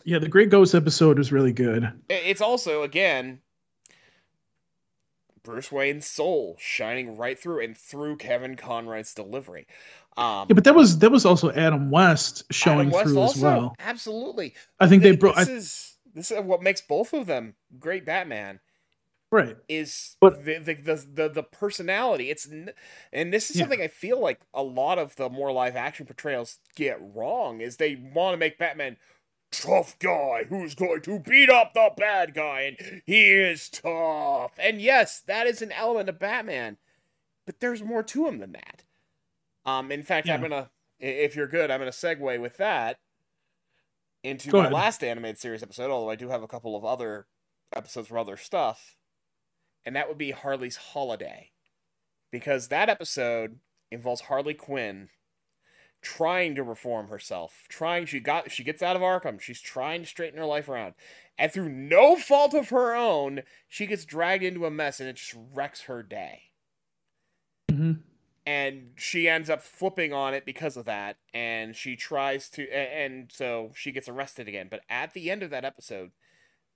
[0.06, 1.92] Yeah, the Great Ghost episode was really good.
[2.08, 3.40] It's also again
[5.42, 9.66] Bruce Wayne's soul shining right through and through Kevin Conroy's delivery.
[10.16, 13.36] Um, Yeah, but that was that was also Adam West showing Adam West through as
[13.38, 13.74] well.
[13.80, 14.54] Absolutely.
[14.78, 18.06] I think they brought This I, is this is what makes both of them great
[18.06, 18.60] Batman.
[19.32, 19.56] right.
[19.68, 22.30] is But- the, the the the the personality.
[22.30, 22.46] It's
[23.12, 23.64] and this is Yeah.
[23.64, 27.76] something I feel like a lot of the more live action portrayals get wrong is
[27.76, 28.98] they want to make Batman
[29.60, 34.52] tough guy who's going to beat up the bad guy and he is tough.
[34.58, 36.78] And yes, that is an element of Batman,
[37.46, 38.84] but there's more to him than that.
[39.64, 42.98] Um in fact, I'm going to if you're good, I'm going to segue with that
[44.22, 44.72] into Go my ahead.
[44.74, 47.26] last animated series episode, although I do have a couple of other
[47.74, 48.96] episodes from other stuff
[49.84, 51.52] and that would be Harley's Holiday.
[52.32, 55.08] Because that episode involves Harley Quinn
[56.06, 60.06] trying to reform herself, trying she got she gets out of Arkham, she's trying to
[60.06, 60.94] straighten her life around.
[61.36, 65.16] And through no fault of her own, she gets dragged into a mess and it
[65.16, 66.52] just wrecks her day.
[67.70, 67.92] hmm
[68.46, 73.30] And she ends up flipping on it because of that and she tries to and
[73.32, 74.68] so she gets arrested again.
[74.70, 76.12] But at the end of that episode,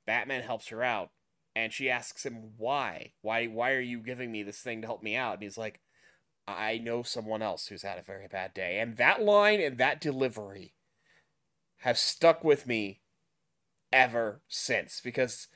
[0.06, 1.10] Batman helps her out
[1.54, 5.02] and she asks him why why why are you giving me this thing to help
[5.02, 5.80] me out and he's like
[6.58, 8.78] i know someone else who's had a very bad day.
[8.78, 10.74] And that line and that delivery
[11.78, 13.00] have stuck with me
[13.92, 15.00] ever since.
[15.00, 15.48] Because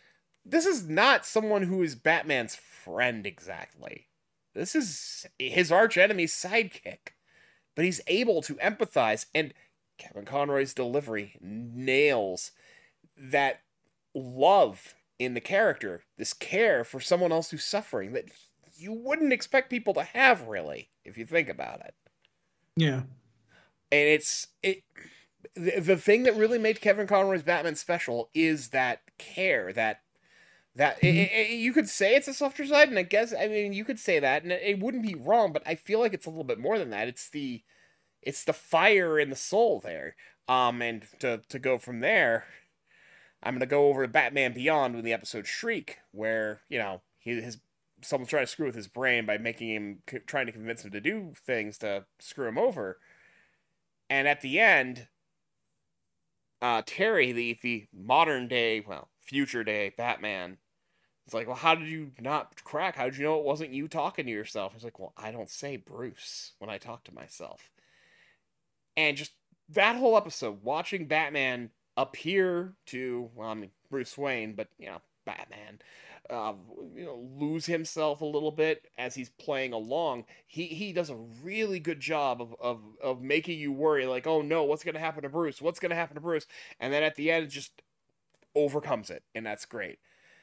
[0.45, 4.09] this is not someone who is batman's friend exactly.
[4.55, 7.15] This is his arch enemy's sidekick.
[7.75, 9.53] But he's able to empathize and
[9.97, 12.51] kevin conroy's delivery nails
[13.17, 13.61] that
[14.15, 18.27] love in the character, this care for someone else who's suffering that
[18.85, 21.95] you wouldn't expect people to have really, if you think about it.
[22.77, 23.03] Yeah.
[23.93, 24.83] And it's it
[25.55, 30.01] the, the thing that really made Kevin Conroy's Batman special is that care, that
[30.77, 33.47] that i i i- you could say it's a softer side, and I guess I
[33.49, 36.15] mean you could say that, and it, it wouldn't be wrong, but I feel like
[36.15, 37.09] it's a little bit more than that.
[37.09, 37.63] It's the
[38.23, 40.17] it's the fire in the soul there.
[40.49, 42.47] Um, and to to go from there,
[43.43, 47.41] I'm gonna go over to Batman Beyond with the episode Shriek, where you know he
[47.41, 47.59] his
[48.05, 51.01] someone's trying to screw with his brain by making him trying to convince him to
[51.01, 52.99] do things to screw him over,
[54.09, 55.09] and at the end,
[56.63, 60.59] uh, Terry, the the modern day, well, future day Batman,
[61.27, 62.97] is like, well, how did you not crack?
[62.97, 64.75] How did you know it wasn't you talking to yourself?
[64.75, 67.71] He's like, well, I don't say Bruce when I talk to myself,
[68.97, 69.33] and just
[69.71, 75.01] that whole episode, watching Batman appear to, well, I mean, Bruce Wayne, but, you know,
[75.25, 75.79] Batman,
[76.31, 76.55] uh,
[76.95, 80.25] you know, lose himself a little bit as he's playing along.
[80.47, 84.43] He he does a really good job of, of, of making you worry, like, oh
[84.43, 85.61] no, what's going to happen to Bruce?
[85.61, 86.47] What's going to happen to Bruce?
[86.81, 87.83] And then at the end, it just
[88.55, 89.99] overcomes it, and that's great.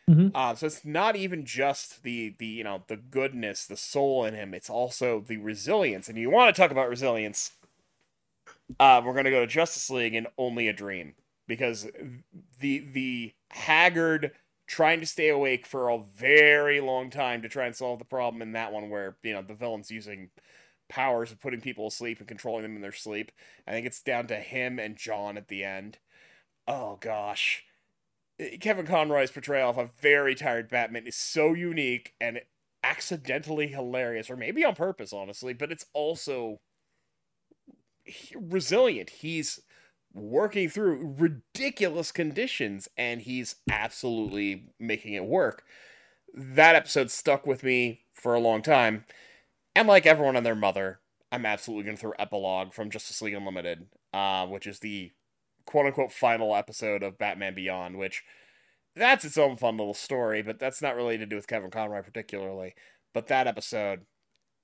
[0.09, 0.31] Mhm.
[0.33, 4.33] Uh, so it's not even just the the you know the goodness, the soul in
[4.33, 4.53] him.
[4.53, 6.09] It's also the resilience.
[6.09, 7.51] And you want to talk about resilience?
[8.79, 11.15] Uh, we're gonna go to Justice League and Only a Dream
[11.47, 11.89] because
[12.59, 14.31] the the haggard
[14.71, 18.41] trying to stay awake for a very long time to try and solve the problem
[18.41, 20.29] in that one where you know the villain's using
[20.87, 23.33] powers of putting people asleep and controlling them in their sleep.
[23.67, 25.97] I think it's down to him and John at the end.
[26.69, 27.65] Oh gosh.
[28.39, 32.39] Eh, Kevin Conroy's portrayal of a very tired Batman is so unique and
[32.81, 36.61] accidentally hilarious, or maybe on purpose, honestly, but it's also
[38.33, 39.09] resilient.
[39.09, 39.59] He's
[40.13, 45.63] working through ridiculous conditions and he's absolutely making it work.
[46.33, 49.05] That episode stuck with me for a long time.
[49.75, 50.99] And like everyone and their mother,
[51.31, 55.11] I'm absolutely going to throw epilogue from Justice League Unlimited, uh, which is the
[55.65, 58.23] quote unquote final episode of Batman Beyond, which
[58.95, 62.01] that's its own fun little story, but that's not really to do with Kevin Conroy
[62.01, 62.75] particularly.
[63.13, 64.01] But that episode,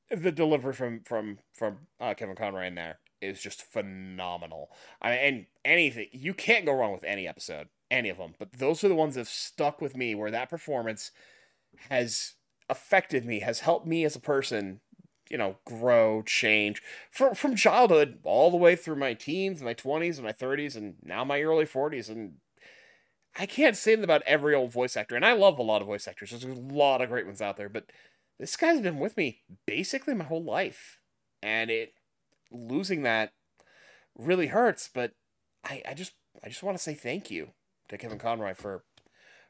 [0.10, 4.70] the delivery from from from uh, Kevin Conroy in there is just phenomenal.
[5.02, 8.34] I mean, and anything you can't go wrong with any episode, any of them.
[8.38, 11.12] But those are the ones that have stuck with me, where that performance
[11.90, 12.34] has
[12.70, 14.82] affected me, has helped me as a person,
[15.30, 20.18] you know, grow, change from from childhood all the way through my teens, my twenties,
[20.18, 22.36] and my thirties, and now my early forties, and.
[23.40, 25.88] I can't say that about every old voice actor, and I love a lot of
[25.88, 26.32] voice actors.
[26.32, 27.92] There's a lot of great ones out there, but
[28.40, 30.98] this guy's been with me basically my whole life,
[31.44, 31.94] and it
[32.52, 33.34] losing that
[34.18, 34.90] really hurts.
[34.94, 35.14] But
[35.64, 37.50] I, I just, I just want to say thank you
[37.90, 38.84] to Kevin Conroy for,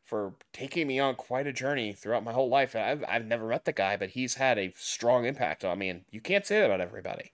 [0.04, 2.76] for taking me on quite a journey throughout my whole life.
[2.76, 6.06] I've I've never met the guy, but he's had a strong impact on me, and
[6.12, 7.34] you can't say that about everybody.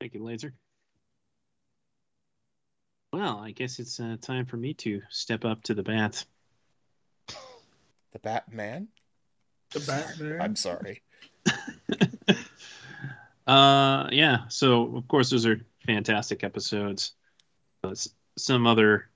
[0.00, 0.52] Thank you, Laser.
[3.14, 6.26] Well, I guess it's uh, time for me to step up to the bat.
[8.12, 8.88] The Batman.
[9.70, 10.40] The Batman.
[10.42, 11.03] I'm sorry.
[13.46, 14.48] Uh, yeah.
[14.48, 17.12] So of course, those are fantastic episodes.
[17.82, 19.08] But some other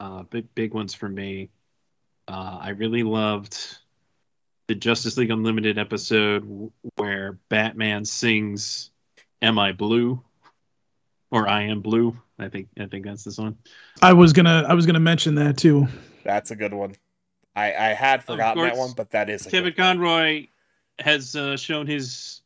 [0.00, 1.50] uh, big big ones for me.
[2.26, 3.78] Uh, I really loved
[4.66, 8.90] the Justice League Unlimited episode where Batman sings
[9.40, 10.22] "Am I Blue?"
[11.30, 13.58] or "I Am Blue." I think I think that's this one.
[14.02, 15.88] I was gonna I was gonna mention that too.
[16.24, 16.94] That's a good one.
[17.56, 19.96] I I had forgotten that one, but that is a Kevin good one.
[19.96, 20.46] Conroy
[20.98, 22.42] has uh, shown his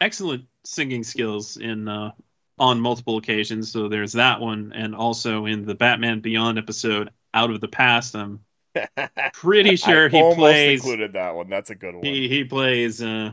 [0.00, 2.12] excellent singing skills in uh,
[2.58, 3.72] on multiple occasions.
[3.72, 8.14] So there's that one, and also in the Batman Beyond episode, Out of the Past.
[8.14, 8.40] I'm
[9.32, 10.80] pretty sure I he almost plays.
[10.80, 11.48] included that one.
[11.48, 12.04] That's a good one.
[12.04, 13.32] He he plays uh,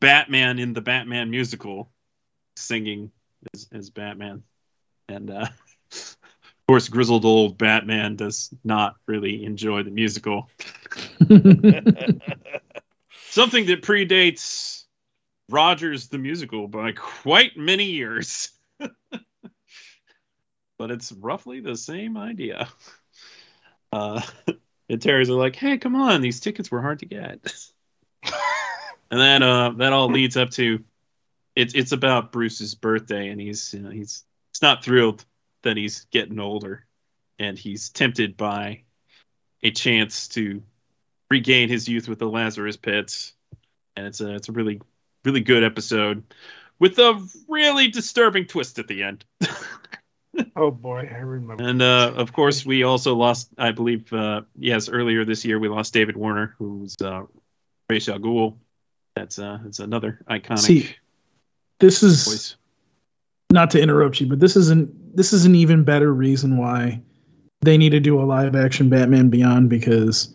[0.00, 1.90] Batman in the Batman musical,
[2.56, 3.12] singing
[3.54, 4.42] as, as Batman,
[5.08, 5.46] and uh,
[5.92, 6.16] of
[6.66, 10.48] course, grizzled old Batman does not really enjoy the musical.
[13.30, 14.77] Something that predates
[15.50, 18.50] Rogers the musical by quite many years.
[18.78, 22.68] but it's roughly the same idea.
[23.92, 24.20] Uh,
[24.88, 27.38] and Terry's are like, "Hey, come on, these tickets were hard to get."
[28.22, 30.84] and then uh, that all leads up to
[31.58, 35.24] it's it's about Bruce's birthday, and he's you know, he's he's not thrilled
[35.62, 36.86] that he's getting older,
[37.38, 38.82] and he's tempted by
[39.62, 40.62] a chance to
[41.28, 43.32] regain his youth with the Lazarus Pits,
[43.96, 44.80] and it's a it's a really
[45.24, 46.22] really good episode
[46.78, 49.24] with a really disturbing twist at the end.
[50.54, 51.64] Oh boy, I remember.
[51.64, 55.68] And uh, of course, we also lost, I believe, uh, yes, earlier this year we
[55.68, 57.22] lost David Warner, who's uh,
[57.90, 58.56] Ra's al Ghul.
[59.16, 60.96] That's uh, that's another iconic See,
[61.80, 62.56] this is voice.
[63.50, 67.00] not to interrupt you, but this isn't this is an even better reason why
[67.62, 70.34] they need to do a live action Batman Beyond because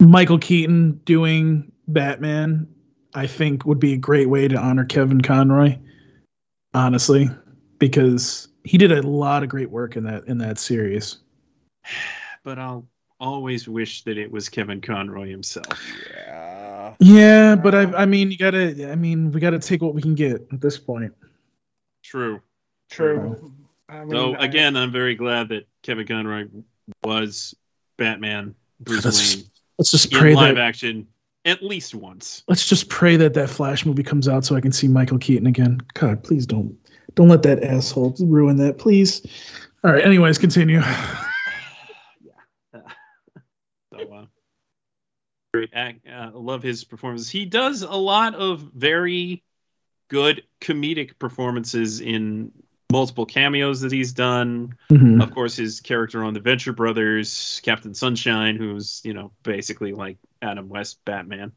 [0.00, 2.66] Michael Keaton doing Batman,
[3.14, 5.76] I think, would be a great way to honor Kevin Conroy.
[6.74, 7.30] Honestly,
[7.78, 11.18] because he did a lot of great work in that in that series.
[12.44, 12.86] But I'll
[13.20, 15.66] always wish that it was Kevin Conroy himself.
[16.16, 16.94] yeah.
[17.00, 20.14] Yeah, but I I mean you gotta I mean we gotta take what we can
[20.14, 21.12] get at this point.
[22.02, 22.40] True.
[22.90, 23.52] True.
[23.88, 26.46] I mean, So again, I'm very glad that Kevin Conroy
[27.04, 27.54] was
[27.98, 29.44] Batman, Bruce Let's- Wayne
[29.78, 31.06] Let's just in pray live that action
[31.44, 32.42] at least once.
[32.48, 35.46] let's just pray that that Flash movie comes out so I can see Michael Keaton
[35.46, 35.80] again.
[35.94, 36.76] God, please don't
[37.14, 39.26] don't let that asshole ruin that, please.
[39.84, 40.04] All right.
[40.04, 40.82] Anyways, continue.
[42.74, 42.80] Yeah.
[43.92, 44.26] so, uh,
[45.54, 46.06] great act.
[46.06, 47.30] Uh, love his performances.
[47.30, 49.42] He does a lot of very
[50.08, 52.52] good comedic performances in
[52.90, 54.76] multiple cameos that he's done.
[54.90, 55.22] Mhm.
[55.22, 60.16] Of course, his character on the Venture Brothers, Captain Sunshine, who's you know basically like
[60.40, 61.52] Adam West Batman.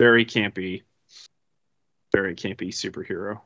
[0.00, 0.82] Very campy,
[2.12, 3.40] very campy superhero.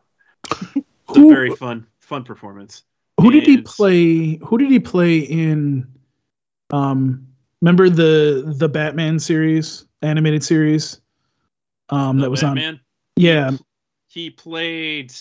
[0.48, 2.84] It's a very fun, fun performance.
[3.20, 4.36] who did he play?
[4.36, 5.86] Who did he play in?
[6.70, 7.28] Um,
[7.60, 11.00] remember the the Batman series, animated series.
[11.90, 12.80] Um, that was on.
[13.16, 13.50] Yeah,
[14.08, 15.12] He played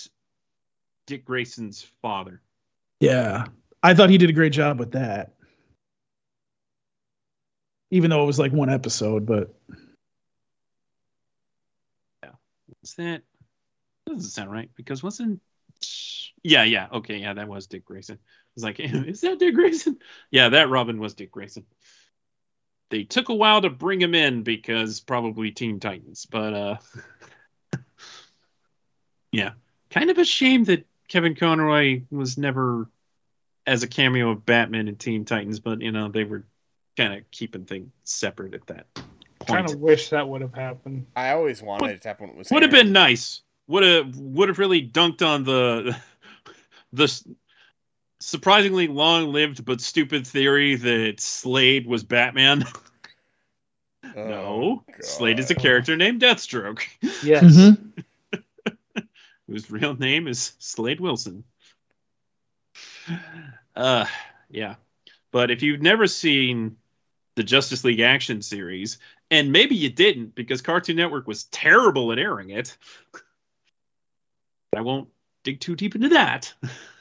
[1.08, 2.41] Dick Grayson's father.
[2.99, 3.45] yeah.
[3.84, 5.34] I thought he did a great job with that.
[7.89, 9.54] Even though it was like one episode, but
[12.24, 12.32] Yeah.
[12.84, 13.24] Is that
[14.06, 14.70] doesn't sound right?
[14.76, 15.41] Because wasn't
[16.43, 18.18] yeah, yeah, okay, yeah, that was Dick Grayson.
[18.22, 19.97] I was like, is that Dick Grayson?
[20.30, 21.66] Yeah, that Robin was Dick Grayson.
[22.89, 26.78] They took a while to bring him in because probably Teen Titans, but uh
[29.32, 29.52] yeah,
[29.89, 32.88] kind of a shame that Kevin Conroy was never
[33.68, 36.45] as a cameo of Batman and Teen Titans, but you know they were
[36.95, 39.09] kind of keeping things separate at that point.
[39.45, 41.07] kind of wish that would have happened.
[41.14, 43.41] I always wanted Would- it to happen when it was Would have been nice.
[43.68, 45.97] Would have would have really dunked on the
[46.93, 47.24] the
[48.22, 52.64] surprisingly long-lived but stupid theory that Slade was Batman.
[54.14, 55.05] Oh, no, God.
[55.05, 56.82] Slade is a character named Deathstroke,
[57.24, 57.43] Yes.
[57.43, 58.03] Mhm.
[59.52, 61.43] Whose real name is Slade Wilson.
[63.76, 64.06] Uh,
[64.49, 64.76] yeah.
[65.32, 66.78] But if you've never seen
[67.36, 68.97] the Justice League action series,
[69.30, 72.78] and maybe you didn't because Cartoon Network was terrible at airing it,
[74.76, 75.10] I won't
[75.43, 76.54] dig too deep into that.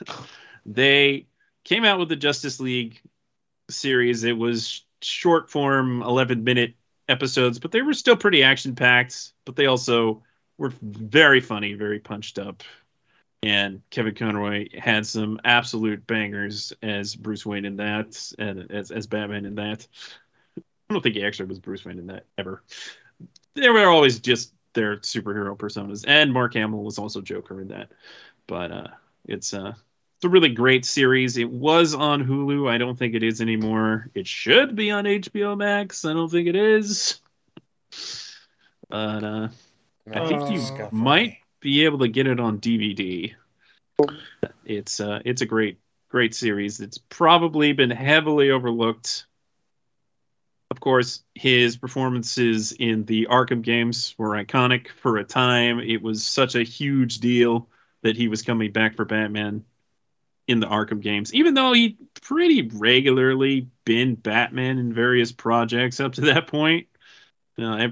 [0.66, 1.26] they
[1.64, 3.00] came out with the Justice League
[3.68, 4.24] series.
[4.24, 6.74] It was short form, 11 minute
[7.08, 9.32] episodes, but they were still pretty action packed.
[9.44, 10.22] But they also
[10.60, 12.62] were very funny, very punched up.
[13.42, 19.06] And Kevin Conroy had some absolute bangers as Bruce Wayne in that, and as, as
[19.06, 19.88] Batman in that.
[20.58, 22.62] I don't think he actually was Bruce Wayne in that ever.
[23.54, 27.90] They were always just their superhero personas, and Mark Hamill was also Joker in that.
[28.46, 28.88] But uh,
[29.24, 29.72] it's uh,
[30.16, 31.38] it's a really great series.
[31.38, 32.68] It was on Hulu.
[32.68, 34.10] I don't think it is anymore.
[34.14, 36.04] It should be on HBO Max.
[36.04, 37.18] I don't think it is.
[38.90, 39.48] But uh,
[40.12, 43.34] I think you Uh, might be able to get it on DVD.
[44.64, 45.78] It's uh, it's a great
[46.08, 46.80] great series.
[46.80, 49.26] It's probably been heavily overlooked.
[50.70, 55.80] Of course, his performances in the Arkham games were iconic for a time.
[55.80, 57.68] It was such a huge deal
[58.02, 59.64] that he was coming back for Batman
[60.46, 66.14] in the Arkham games, even though he pretty regularly been Batman in various projects up
[66.14, 66.86] to that point.
[67.56, 67.90] You know,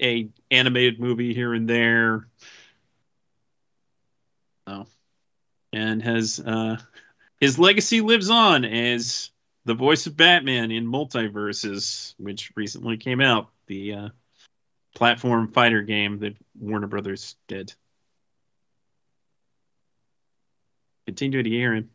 [0.00, 2.26] a, animated movie here and there.
[4.66, 4.86] Oh,
[5.72, 6.76] and has uh,
[7.40, 9.30] his legacy lives on as
[9.64, 14.08] the voice of Batman in MultiVersus, which recently came out, the uh,
[14.94, 17.72] platform fighter game that Warner Brothers did.
[21.06, 21.90] Hear him.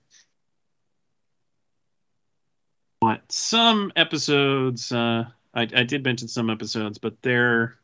[3.00, 4.92] What some episodes?
[4.92, 7.78] Uh, I, I did mention some episodes, but there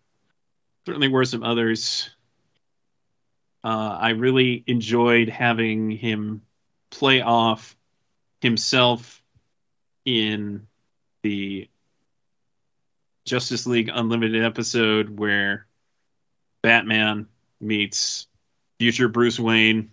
[0.85, 2.09] certainly were some others.
[3.63, 6.41] Uh, I really enjoyed having him
[6.89, 7.75] play off
[8.41, 9.21] himself
[10.03, 10.67] in
[11.21, 11.69] the
[13.25, 15.67] Justice League Unlimited episode where
[16.63, 17.27] Batman
[17.59, 18.27] meets
[18.79, 19.91] future Bruce Wayne.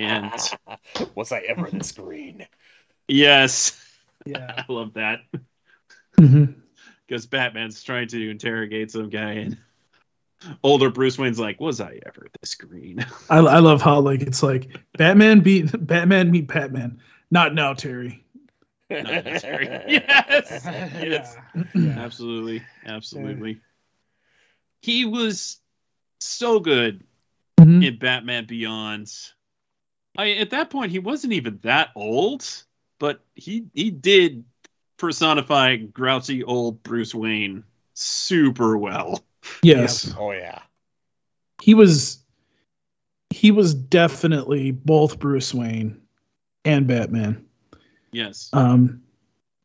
[0.00, 0.32] And-
[1.14, 2.46] was I ever this green?
[3.06, 3.80] Yes,
[4.24, 4.64] Yeah.
[4.68, 5.20] I love that
[6.18, 6.46] hmm
[7.06, 9.56] because Batman's trying to interrogate some guy, and
[10.62, 14.42] older Bruce Wayne's like, "Was I ever this green?" I, I love how like it's
[14.42, 17.00] like Batman beat Batman meet Batman.
[17.30, 18.24] Not now, Terry.
[18.88, 19.66] Not necessary.
[19.88, 21.36] yes, yes.
[21.74, 21.94] Yeah.
[21.98, 23.60] absolutely, absolutely.
[24.82, 25.60] He was
[26.20, 27.04] so good
[27.60, 27.84] Mhm.
[27.84, 29.10] in Batman Beyond.
[30.16, 32.44] I at that point he wasn't even that old,
[32.98, 34.44] but he he did
[34.96, 39.24] personify grouchy old Bruce Wayne super well.
[39.62, 40.60] Yes, Oh yeah.
[41.62, 42.18] he was.
[43.30, 46.00] He was definitely both Bruce Wayne
[46.64, 47.44] and Batman.
[48.12, 49.02] Yes, Um,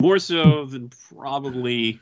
[0.01, 1.99] more so than probably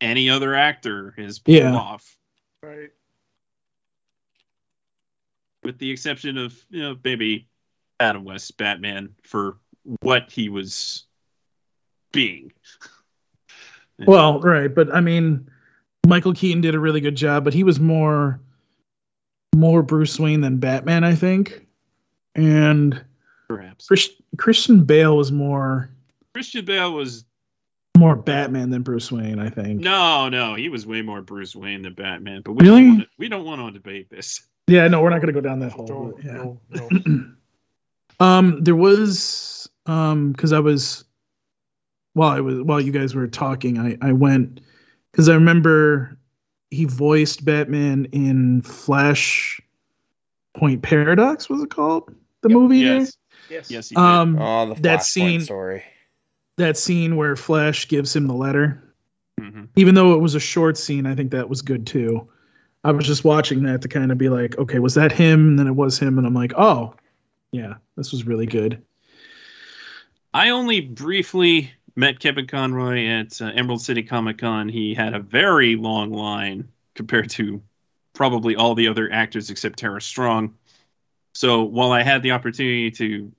[0.00, 1.74] any other actor has pulled Yeah.
[1.74, 2.16] off,
[2.62, 2.90] Right.
[5.62, 7.48] with the exception of you know maybe
[7.98, 9.56] Adam West Batman for
[10.02, 11.04] what he was
[12.12, 12.52] being.
[14.06, 15.48] well, right, but I mean,
[16.06, 18.40] Michael Keaton did a really good job, but he was more,
[19.54, 21.66] more Bruce Wayne than Batman, I think,
[22.34, 23.02] and
[23.48, 25.90] perhaps Chris, Christian Bale was more,
[26.32, 27.24] Christian Bale was
[27.98, 29.80] more Batman than Bruce Wayne, I think.
[29.80, 32.40] no, no, he was way more Bruce Wayne than Batman.
[32.42, 32.80] But we Really?
[32.82, 34.40] don't want to, we don't want to debate this.
[34.66, 35.86] Yeah, no, we're not going to go down that hole.
[35.86, 36.32] No, yeah.
[36.32, 37.26] no, no.
[38.24, 41.04] um, there was um, because I was
[42.14, 44.60] while I was while you guys were talking, I I went
[45.12, 46.16] because I remember
[46.70, 49.60] he voiced Batman in Flash
[50.54, 51.48] Point Paradox.
[51.48, 52.78] Was it called the Yep, movie?
[52.78, 53.16] Yes,
[53.48, 53.70] Yes.
[53.70, 54.00] yes, he did.
[54.02, 55.82] Um, Oh, the That Flashpoint scene- story.
[56.56, 58.84] that scene where Flash gives him the letter.
[59.40, 59.68] Mhm.
[59.74, 62.28] even though it was a short scene, I think that was good too.
[62.84, 65.48] I was just watching that to kind of be like, okay, was that him?
[65.48, 66.94] And then it was him, and I'm like, oh,
[67.50, 68.82] yeah, this was really good.
[70.34, 74.68] I only briefly met Kevin Conroy at uh, Emerald City Comic Con.
[74.68, 77.62] He had a very long line compared to
[78.12, 80.54] probably all the other actors except Tara Strong.
[81.34, 83.32] So while I had the opportunity to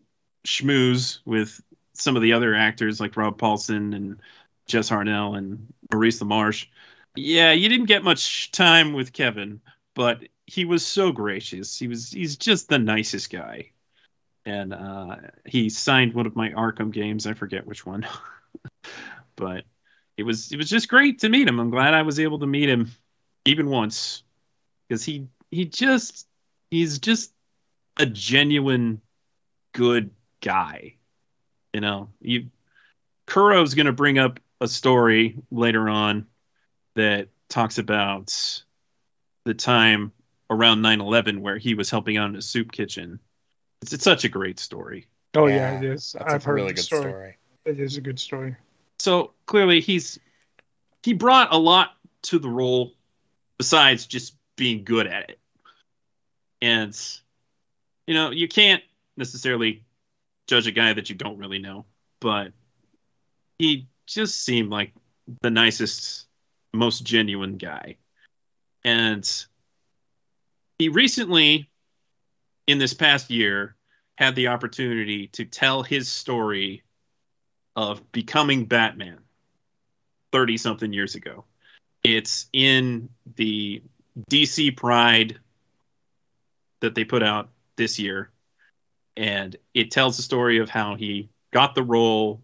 [0.46, 1.62] schmooze with
[1.94, 4.20] some of the other actors like Rob Paulsen and
[4.68, 6.68] Jess Harnell and Maurice LaMarche,
[7.16, 9.60] yeah, you didn't get much time with Kevin,
[9.94, 11.78] but he was so gracious.
[11.78, 13.72] He was he's just the nicest guy
[14.46, 17.28] and uh, he signed one of my Arkham games.
[17.28, 18.08] I forget which one,
[19.36, 19.66] but
[20.18, 21.60] it was it was just great to meet him.
[21.60, 22.92] I'm glad I was able to meet him
[23.46, 24.24] even once
[24.88, 26.28] because he he just
[26.70, 27.34] he's just
[27.98, 29.02] a genuine
[29.74, 30.12] good
[30.42, 30.96] guy.
[31.74, 32.48] You know, you
[33.28, 36.28] Kuro's going to bring up a story later on
[36.96, 38.64] that talks about
[39.46, 40.12] the time
[40.50, 43.20] around 9/11 where he was helping out in a soup kitchen.
[43.82, 45.08] It's, it's such a great story.
[45.34, 46.14] Oh yeah, it is.
[46.18, 47.02] That's I've a heard really the good story.
[47.02, 47.38] story.
[47.66, 48.56] It is a good story.
[49.02, 50.20] So clearly, he's
[51.02, 51.94] he brought a lot
[52.24, 52.94] to the role
[53.58, 55.40] besides just being good at it.
[56.62, 56.96] And
[58.06, 58.84] you know, you can't
[59.18, 59.84] necessarily
[60.48, 61.86] judge a guy that you don't really know,
[62.20, 62.52] but
[63.58, 64.94] he just seemed like
[65.42, 66.28] the nicest,
[66.72, 67.98] most genuine guy.
[68.84, 69.28] And
[70.78, 71.72] he recently,
[72.68, 73.76] in this past year,
[74.16, 76.84] had the opportunity to tell his story
[77.82, 79.18] of becoming Batman
[80.32, 81.46] 30 something years ago.
[82.04, 83.82] It's in the
[84.30, 85.40] DC Pride
[86.82, 88.30] that they put out this year.
[89.18, 92.44] And it tells the story of how he got the role,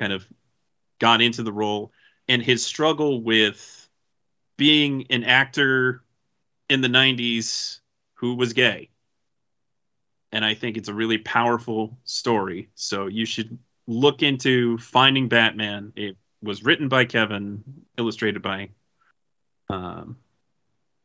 [0.00, 0.26] kind of
[0.98, 1.92] got into the role,
[2.26, 3.86] and his struggle with
[4.56, 6.02] being an actor
[6.70, 7.80] in the 90s
[8.14, 8.88] who was gay.
[10.32, 12.70] And I think it's a really powerful story.
[12.74, 15.92] So you should look into Finding Batman.
[15.96, 17.62] It was written by Kevin,
[17.98, 18.70] illustrated by
[19.68, 20.16] um,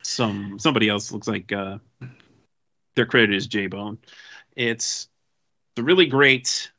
[0.01, 1.11] some somebody else.
[1.11, 1.77] Looks like uh,
[2.95, 3.97] their credit is J Bone.
[4.55, 5.07] It's
[5.77, 6.71] a really great,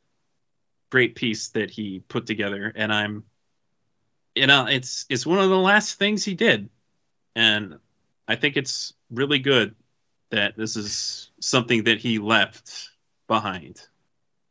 [0.91, 3.25] great piece that he put together, and I'm,
[4.35, 6.69] you know, it's it's one of the last things he did,
[7.35, 7.79] and
[8.29, 9.75] I think it's really good
[10.31, 12.91] that this is something that he left
[13.27, 13.81] behind.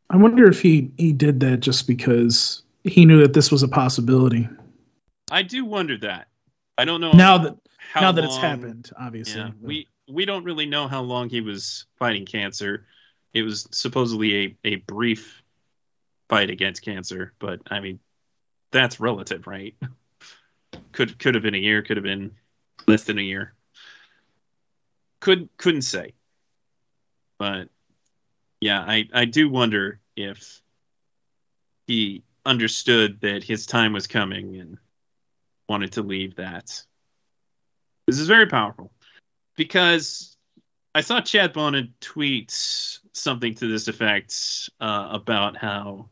[0.10, 3.68] I wonder if he he did that just because he knew that this was a
[3.68, 4.49] possibility.
[5.32, 6.28] I do wonder that.
[6.78, 9.41] I don't know Now that how now that it's happened, obviously.
[9.41, 12.86] Yeah, we we don't really know how long he was fighting cancer.
[13.34, 15.43] It was supposedly a, a brief
[16.30, 17.99] fight against cancer, but I mean,
[18.72, 19.76] that's relative, right?
[20.91, 22.32] Could could have been a year, could have been
[22.88, 23.53] less than a year.
[25.20, 26.14] Could couldn't say.
[27.38, 27.70] But
[28.62, 30.62] yeah, I I do wonder if
[31.88, 34.78] he understood that his time was coming and
[35.68, 36.84] wanted to leave that.
[38.07, 38.91] This is very powerful
[39.55, 40.36] because
[40.95, 46.10] I saw Chad Bonin tweet something to this effect uh, about how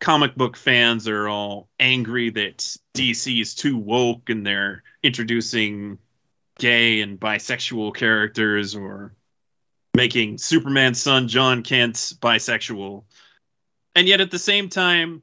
[0.00, 5.98] comic book fans are all angry that DC is too woke and they're introducing
[6.58, 9.14] gay and bisexual characters or
[9.96, 13.04] making Superman's son Jon Kent bisexual.
[13.94, 15.22] And yet at the same time,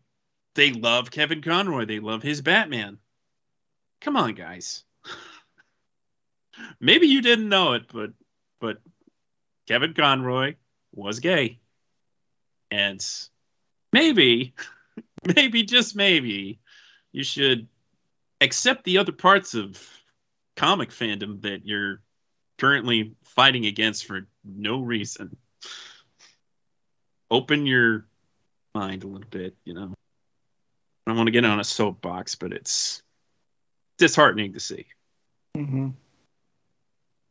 [0.55, 1.85] they love Kevin Conroy.
[1.85, 2.97] They love his Batman.
[4.01, 4.83] Come on, guys.
[6.79, 8.11] Maybe you didn't know it, but
[8.59, 8.79] but
[9.67, 10.55] Kevin Conroy
[10.91, 11.59] was gay.
[12.71, 13.05] And
[13.91, 14.55] maybe,
[15.35, 16.59] maybe just maybe,
[17.11, 17.67] you should
[18.41, 19.79] accept the other parts of
[20.55, 22.01] comic fandom that you're
[22.57, 25.35] currently fighting against for no reason.
[27.31, 28.05] Open your
[28.75, 29.91] mind a little bit, you know.
[31.05, 33.01] I don't want to get on a soapbox, but it's
[33.97, 34.85] disheartening to see.
[35.55, 35.89] hmm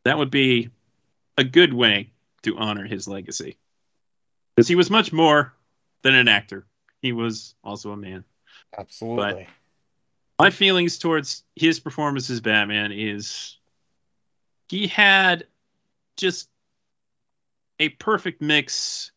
[0.04, 0.70] That would be
[1.38, 2.10] a good way
[2.42, 3.56] to honor his legacy.
[4.54, 5.54] Because he was much more
[6.02, 6.66] than an actor,
[7.00, 8.24] he was also a man.
[8.76, 9.48] Absolutely.
[10.38, 13.58] My feelings towards his performance as Batman is
[14.72, 15.46] he had
[16.16, 16.48] just
[17.78, 19.12] a perfect mix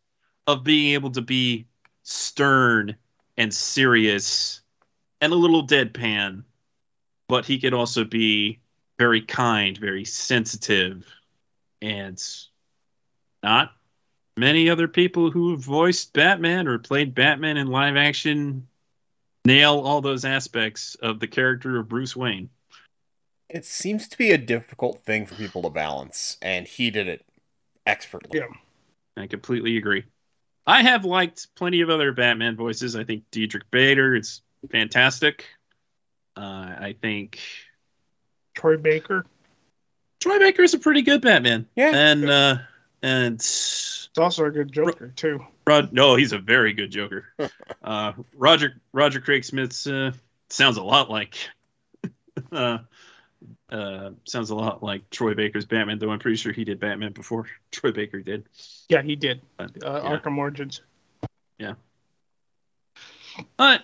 [0.46, 1.66] of being able to be
[2.02, 2.94] stern
[3.38, 4.60] and serious
[5.22, 6.44] and a little deadpan,
[7.26, 8.60] but he could also be
[8.98, 11.06] very kind, very sensitive,
[11.80, 12.22] and
[13.42, 13.72] not
[14.36, 18.68] many other people who have voiced Batman or played Batman in live action
[19.46, 22.50] nail all those aspects of the character of Bruce Wayne.
[23.48, 27.24] It seems to be a difficult thing for people to balance, and he did it
[27.86, 28.40] expertly.
[28.40, 28.48] Yeah.
[29.16, 30.04] I completely agree.
[30.66, 32.96] I have liked plenty of other Batman voices.
[32.96, 35.44] I think Diedrich Bader is fantastic.
[36.36, 36.40] Uh,
[36.78, 37.38] I think
[38.54, 39.24] Troy Baker.
[40.20, 41.66] Troy Baker is a pretty good Batman.
[41.76, 41.92] Yeah.
[41.94, 42.56] and uh,
[43.02, 45.44] and It's also a good Joker too.
[45.66, 47.26] Rod, no, he's a very good Joker.
[47.84, 50.12] uh, Roger Roger Craig Smith's uh,
[50.50, 51.36] sounds a lot like
[53.70, 57.12] uh, sounds a lot like Troy Baker's Batman, though I'm pretty sure he did Batman
[57.12, 58.48] before Troy Baker did.
[58.88, 59.42] Yeah, he did.
[59.56, 60.18] But, Uh, yeah.
[60.18, 60.82] Arkham Origins.
[63.56, 63.82] But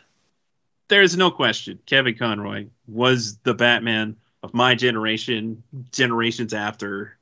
[0.89, 5.63] there's no question Kevin Conroy was the Batman of my generation,
[5.93, 7.19] generations after.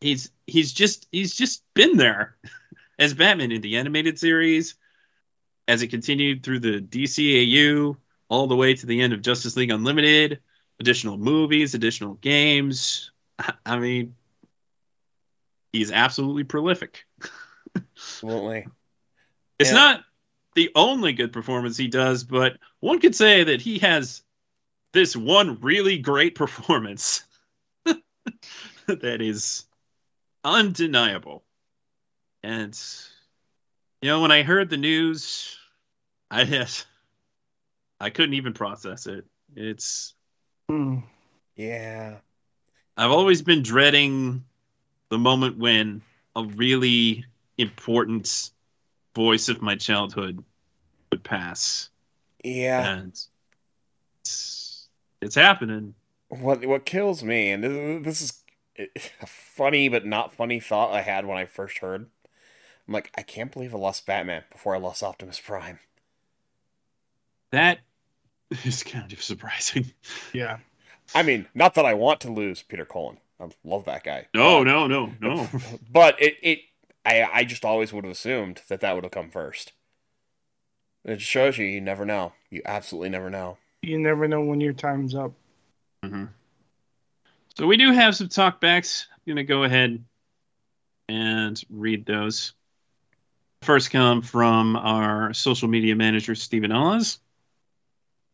[0.00, 2.36] He's he's just he's just been there
[2.98, 4.74] as Batman in the animated series,
[5.68, 7.96] as it continued through the DCAU,
[8.28, 10.40] all the way to the end of Justice League Unlimited,
[10.80, 13.10] additional movies, additional games.
[13.66, 14.14] I- mean,
[15.72, 17.06] he's absolutely prolific.
[17.96, 18.66] Absolutely.
[19.58, 19.74] It's Yeah.
[19.74, 20.04] not
[20.54, 24.22] the only good performance he does, but one could say that he has
[24.92, 27.24] this one really great performance
[28.86, 29.66] that is
[30.44, 31.44] undeniable.
[32.42, 32.78] And
[34.02, 35.56] you know, when I heard the news,
[36.30, 36.86] I just
[38.00, 39.26] I couldn't even process it.
[39.54, 40.14] It's
[40.68, 40.98] Hmm.
[41.54, 42.16] Yeah.
[42.96, 44.44] I've always been dreading
[45.10, 46.02] the moment when
[46.34, 47.24] a really
[47.58, 48.50] important
[49.14, 50.42] voice of my childhood
[51.10, 51.90] would pass.
[52.42, 52.88] Yeah.
[52.88, 53.18] And
[54.20, 54.88] it's,
[55.20, 55.94] it's happening.
[56.28, 58.42] What what kills me, and this this is
[59.20, 62.08] a funny but not funny thought I had when I first heard.
[62.86, 65.78] I'm like, I can't believe I lost Batman before I lost Optimus Prime.
[67.52, 67.78] That
[68.64, 69.92] is kind of surprising.
[70.32, 70.58] Yeah.
[71.14, 73.18] I mean, not that I want to lose Peter Cullen.
[73.40, 74.26] I love that guy.
[74.34, 75.48] No, But- no, no, no.
[75.90, 76.58] But it, it
[77.04, 79.72] I I just always would have assumed that that would have come first.
[81.04, 82.32] It shows you you never know.
[82.50, 83.58] You absolutely never know.
[83.82, 85.32] You never know when your time's up.
[86.04, 86.30] Mhm.
[87.56, 89.06] So we do have some talkbacks.
[89.12, 90.02] I'm gonna go ahead
[91.08, 92.52] and read those.
[93.62, 97.18] First come from our social media manager Stephen Oz.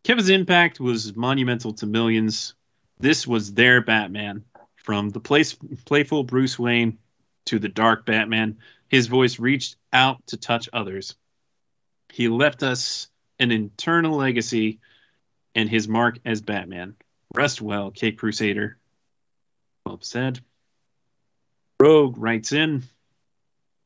[0.04, 2.54] Kevin's impact was monumental to millions.
[2.98, 4.44] This was their Batman.
[4.76, 6.98] From the place, playful Bruce Wayne
[7.46, 11.14] to the dark Batman, his voice reached out to touch others.
[12.12, 14.80] He left us an eternal legacy
[15.54, 16.96] and his mark as Batman.
[17.34, 18.76] Rest well, Cape Crusader.
[19.86, 20.40] Well said.
[21.80, 22.82] Rogue writes in.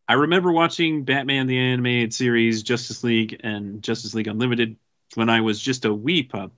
[0.09, 4.77] I remember watching Batman the Animated Series, Justice League, and Justice League Unlimited
[5.15, 6.53] when I was just a wee pup.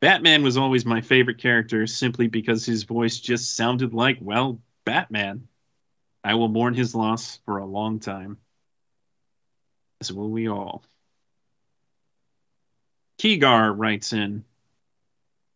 [0.00, 5.48] Batman was always my favorite character simply because his voice just sounded like, well, Batman.
[6.22, 8.38] I will mourn his loss for a long time.
[10.00, 10.84] As will we all.
[13.18, 14.44] Keegar writes in.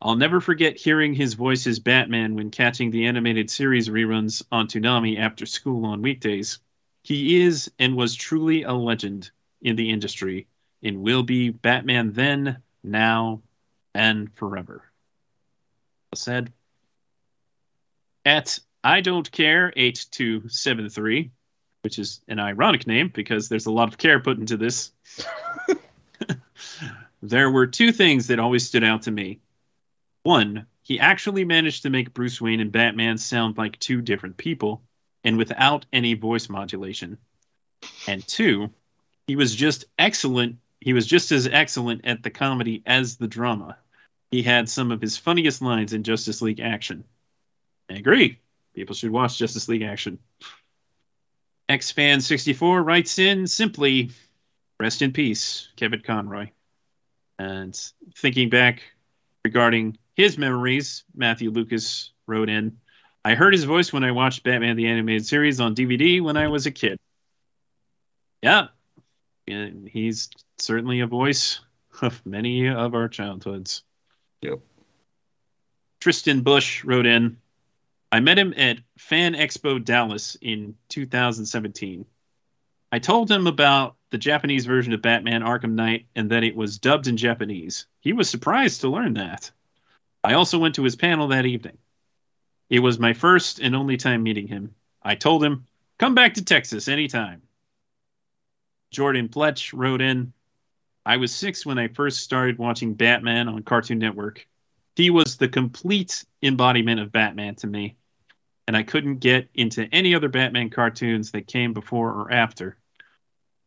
[0.01, 4.67] I'll never forget hearing his voice as Batman when catching the animated series reruns on
[4.67, 6.59] Toonami after school on weekdays.
[7.05, 9.31] He is and was truly a legend
[9.61, 10.49] in the industry
[10.83, 13.43] and will be Batman then, now,
[13.95, 14.83] and forever.
[16.15, 16.53] Said
[18.25, 21.31] at I don't care 8273,
[21.83, 24.93] which is an ironic name because there's a lot of care put into this.
[27.23, 29.41] there were two things that always stood out to me.
[30.25, 34.83] One, he actually managed to make Bruce Wayne and Batman sound like two different people
[35.25, 37.19] and without any voice modulation.
[38.07, 38.71] And two,
[39.27, 40.57] he was just excellent.
[40.83, 43.79] He was just as excellent at the comedy as the drama.
[44.33, 47.05] He had some of his funniest lines in Justice League Action.
[47.89, 48.41] I agree.
[48.75, 50.19] People should watch Justice League Action.
[51.69, 54.11] XFan64 writes in simply,
[54.81, 56.49] rest in peace, Kevin Conroy.
[57.39, 57.79] And
[58.17, 58.83] thinking back
[59.45, 62.79] regarding his memories, Matthew Lucas wrote in,
[63.25, 66.49] I heard his voice when I watched Batman the Animated Series on DVD when I
[66.49, 66.99] was a kid.
[68.43, 68.69] Yeah,
[69.47, 71.61] and he's certainly a voice
[72.01, 73.83] of many of our childhoods.
[74.41, 74.61] Yep.
[76.01, 77.37] Tristan Bush wrote in,
[78.11, 82.05] I met him at Fan Expo Dallas in 2017.
[82.91, 86.79] I told him about the Japanese version of Batman Arkham Knight and that it was
[86.79, 87.87] dubbed in Japanese.
[88.01, 89.51] He was surprised to learn that.
[90.23, 91.79] I also went to his panel that evening.
[92.69, 94.75] It was my first and only time meeting him.
[95.03, 95.67] I told him,
[95.99, 97.43] come back to Texas anytime.
[98.93, 100.33] Jordan Pletch wrote in,
[101.05, 104.47] I was six when I first started watching Batman on Cartoon Network.
[104.95, 107.97] He was the complete embodiment of Batman to me,
[108.69, 112.77] and I couldn't get into any other Batman cartoons that came before or after.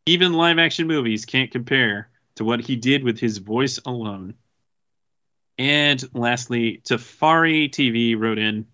[0.05, 4.35] Even live action movies can't compare to what he did with his voice alone.
[5.57, 8.67] And lastly, Tafari TV wrote in,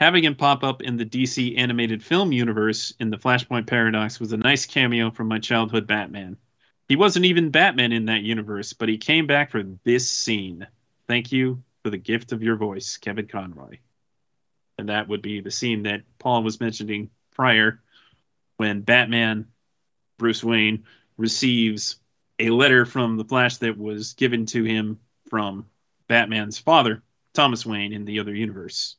[0.00, 4.32] having him pop up in the DC animated film universe in the Flashpoint Paradox was
[4.32, 6.36] a nice cameo from my childhood Batman.
[6.88, 10.66] He wasn't even Batman in that universe, but he came back for this scene.
[11.06, 13.78] Thank you for the gift of your voice, Kevin Conroy.
[14.78, 17.80] And that would be the scene that Paul was mentioning prior
[18.56, 19.48] when Batman,
[20.16, 20.84] Bruce Wayne,
[21.16, 21.96] receives
[22.38, 25.66] a letter from the Flash that was given to him from
[26.06, 27.02] Batman's father,
[27.34, 28.96] Thomas Wayne, in the other universe.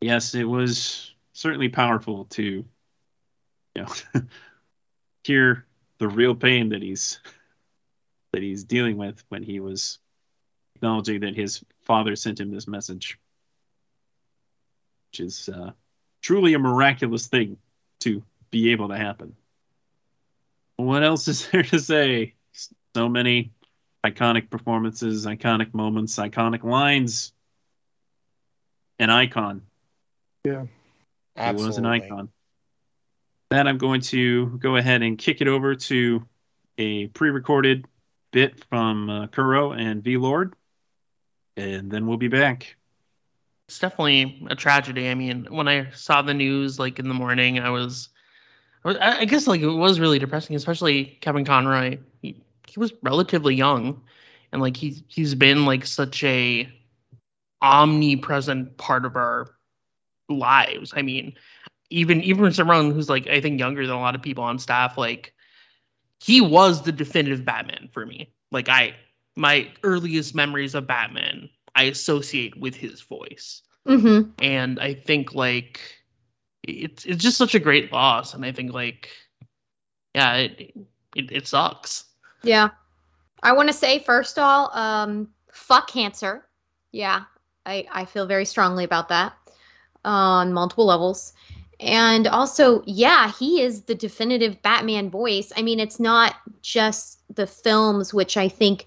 [0.00, 2.64] Yes, it was certainly powerful to you
[3.76, 3.88] know
[5.24, 5.66] hear
[5.98, 7.20] the real pain that he's
[8.32, 9.98] that he's dealing with when he was
[10.76, 13.18] acknowledging that his father sent him this message
[15.10, 15.70] which is uh,
[16.22, 17.56] truly a miraculous thing
[18.00, 19.34] to be able to happen
[20.76, 22.34] what else is there to say
[22.94, 23.52] So many
[24.04, 27.32] iconic performances, iconic moments, iconic lines.
[28.98, 29.62] An icon.
[30.44, 30.64] Yeah.
[31.36, 32.28] He was an icon.
[33.50, 36.24] Then I'm going to go ahead and kick it over to
[36.78, 37.84] a pre-recorded
[38.32, 40.54] bit from uh, Kuro and V Lord,
[41.56, 42.76] and then we'll be back.
[43.68, 45.08] it's definitely a tragedy.
[45.10, 48.08] I mean, when I saw the news like in the morning, I was,
[48.84, 51.98] I was- I I guess like it was really depressing, especially Kevin Conroy.
[52.22, 54.00] He he was relatively young,
[54.52, 56.68] and like he he's been like such a
[57.62, 59.48] omnipresent part of our
[60.30, 60.92] lives.
[60.94, 61.34] I mean,
[61.90, 64.96] even even someone who's like I think younger than a lot of people on staff,
[64.96, 65.34] like
[66.20, 68.32] he was the definitive Batman for me.
[68.50, 68.94] Like I
[69.36, 73.62] my earliest memories of Batman I associate with his voice.
[73.86, 74.30] Mm-hmm.
[74.42, 75.80] And I think like
[76.62, 78.34] it's it's just such a great loss.
[78.34, 79.08] And I think like
[80.14, 80.74] yeah, it
[81.16, 82.04] it, it sucks.
[82.42, 82.70] Yeah.
[83.42, 86.44] I want to say first of all, um, fuck cancer.
[86.92, 87.22] Yeah,
[87.64, 89.34] I I feel very strongly about that
[90.04, 91.32] on multiple levels.
[91.80, 95.52] And also, yeah, he is the definitive Batman voice.
[95.56, 98.86] I mean, it's not just the films, which I think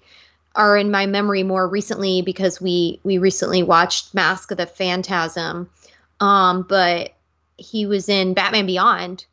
[0.54, 5.68] are in my memory more recently because we we recently watched Mask of the Phantasm.
[6.20, 7.14] Um, but
[7.56, 9.24] he was in Batman Beyond,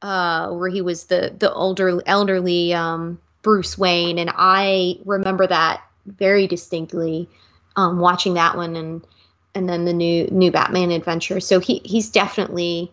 [0.00, 5.82] uh, where he was the the older elderly um, Bruce Wayne, and I remember that
[6.06, 7.28] very distinctly,
[7.76, 9.06] um, watching that one and
[9.54, 11.40] and then the new new Batman adventure.
[11.40, 12.92] So he he's definitely,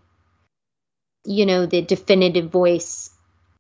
[1.26, 3.12] you know, the definitive voice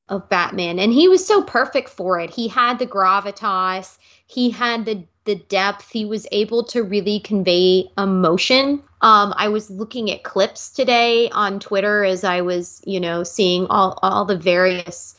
[0.07, 2.29] of Batman, and he was so perfect for it.
[2.31, 3.97] He had the gravitas,
[4.27, 5.91] he had the the depth.
[5.91, 8.81] He was able to really convey emotion.
[9.01, 13.67] Um, I was looking at clips today on Twitter as I was, you know, seeing
[13.67, 15.15] all all the various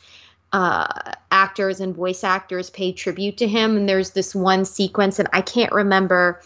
[0.51, 3.77] uh, actors and voice actors pay tribute to him.
[3.77, 6.41] And there's this one sequence, and I can't remember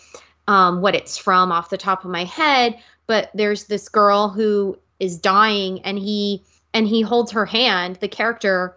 [0.47, 2.77] um, what it's from off the top of my head,
[3.07, 6.43] but there's this girl who is dying, and he
[6.73, 7.97] and he holds her hand.
[7.97, 8.75] The character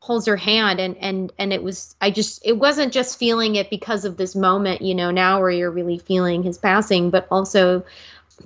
[0.00, 3.70] holds her hand, and and and it was I just it wasn't just feeling it
[3.70, 7.84] because of this moment, you know, now where you're really feeling his passing, but also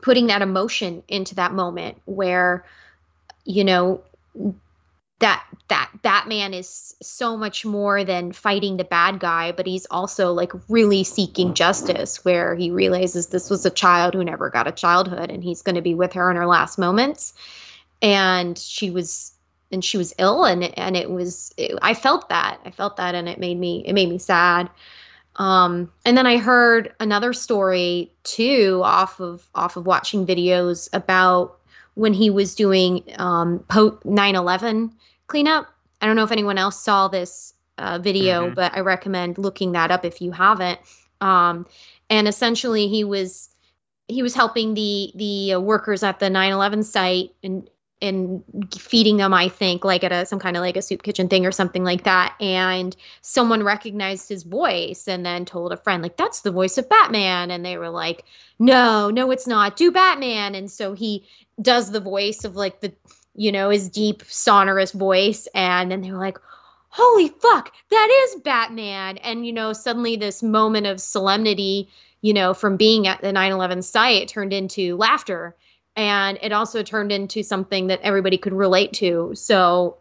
[0.02, 2.64] putting that emotion into that moment where
[3.44, 4.02] you know
[5.20, 10.32] that that Batman is so much more than fighting the bad guy, but he's also
[10.32, 14.72] like really seeking justice where he realizes this was a child who never got a
[14.72, 17.34] childhood and he's going to be with her in her last moments.
[18.02, 19.32] And she was
[19.70, 22.60] and she was ill and and it was it, I felt that.
[22.64, 24.68] I felt that and it made me it made me sad.
[25.36, 31.58] Um, and then I heard another story too off of off of watching videos about
[31.94, 34.92] when he was doing um, po 9/11
[35.30, 35.66] cleanup.
[36.00, 38.54] I don't know if anyone else saw this uh, video, Mhm.
[38.54, 40.80] but I recommend looking that up if you haven't.
[41.22, 41.66] Um,
[42.10, 43.48] and essentially, he was
[44.08, 47.68] he was helping the the uh, workers at the 9/11 site and
[48.02, 48.42] and
[48.78, 51.44] feeding them, I think, like at a some kind of like a soup kitchen thing
[51.46, 52.34] or something like that.
[52.40, 56.88] And someone recognized his voice and then told a friend, like, that's the voice of
[56.88, 57.50] Batman.
[57.50, 58.24] And they were like,
[58.58, 59.76] no, no, it's not.
[59.76, 60.54] Do Batman.
[60.54, 61.26] And so he
[61.60, 62.94] does the voice of like the,
[63.34, 65.48] you know, his deep, sonorous voice.
[65.54, 66.38] And then they were like,
[66.88, 69.18] holy fuck, that is Batman.
[69.18, 71.88] And, you know, suddenly this moment of solemnity,
[72.20, 75.56] you know, from being at the 9 11 site turned into laughter.
[75.96, 79.32] And it also turned into something that everybody could relate to.
[79.34, 79.98] So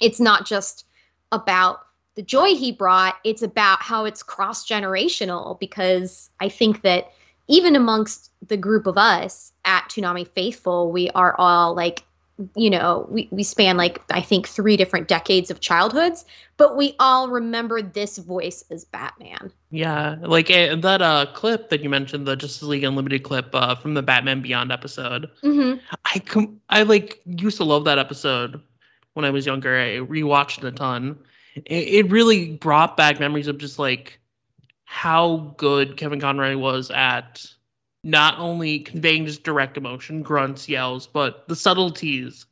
[0.00, 0.84] it's not just
[1.32, 1.80] about
[2.14, 7.12] the joy he brought, it's about how it's cross generational because I think that
[7.48, 12.04] even amongst the group of us at Toonami Faithful, we are all like,
[12.54, 16.24] you know, we, we span like, I think, three different decades of childhoods,
[16.58, 19.50] but we all remember this voice as Batman.
[19.70, 23.74] Yeah, like uh, that uh clip that you mentioned, the Justice League Unlimited clip uh,
[23.74, 25.30] from the Batman Beyond episode.
[25.42, 25.80] Mm-hmm.
[26.04, 28.60] I com- I like used to love that episode
[29.14, 29.78] when I was younger.
[29.78, 31.18] I rewatched it a ton.
[31.54, 34.18] It, it really brought back memories of just like
[34.84, 37.46] how good Kevin Conroy was at
[38.06, 42.46] not only conveying just direct emotion, grunts, yells, but the subtleties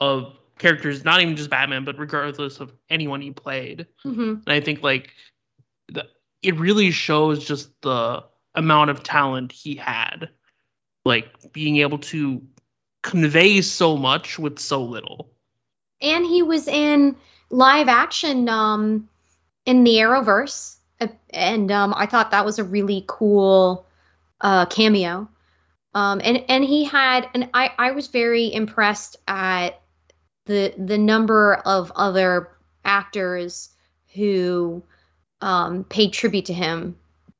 [0.00, 3.86] of characters, not even just Batman, but regardless of anyone he played.
[4.06, 4.20] Mm-hmm.
[4.22, 5.10] And I think like
[5.88, 6.06] the,
[6.42, 8.24] it really shows just the
[8.54, 10.30] amount of talent he had,
[11.04, 12.42] like being able to
[13.02, 15.30] convey so much with so little.
[16.00, 17.14] and he was in
[17.50, 19.06] live action um
[19.66, 23.86] in the arrowverse uh, and um i thought that was a really cool
[24.44, 25.28] uh cameo
[25.94, 29.80] um and and he had and i i was very impressed at
[30.46, 32.50] the the number of other
[32.84, 33.70] actors
[34.14, 34.82] who
[35.40, 36.96] um, paid tribute to him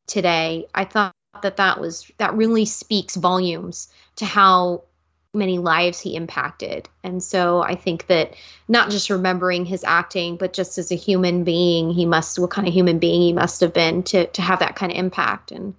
[0.07, 0.67] today.
[0.75, 4.85] I thought that that was that really speaks volumes to how
[5.33, 6.89] many lives he impacted.
[7.03, 8.35] And so I think that
[8.69, 12.69] not just remembering his acting, but just as a human being, he must what kind
[12.69, 15.51] of human being he must have been to to have that kind of impact.
[15.51, 15.75] And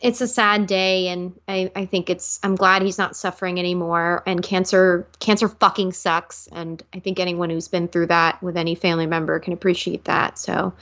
[0.00, 4.22] it's a sad day and I, I think it's I'm glad he's not suffering anymore.
[4.26, 6.48] And cancer cancer fucking sucks.
[6.52, 10.38] And I think anyone who's been through that with any family member can appreciate that.
[10.38, 10.74] So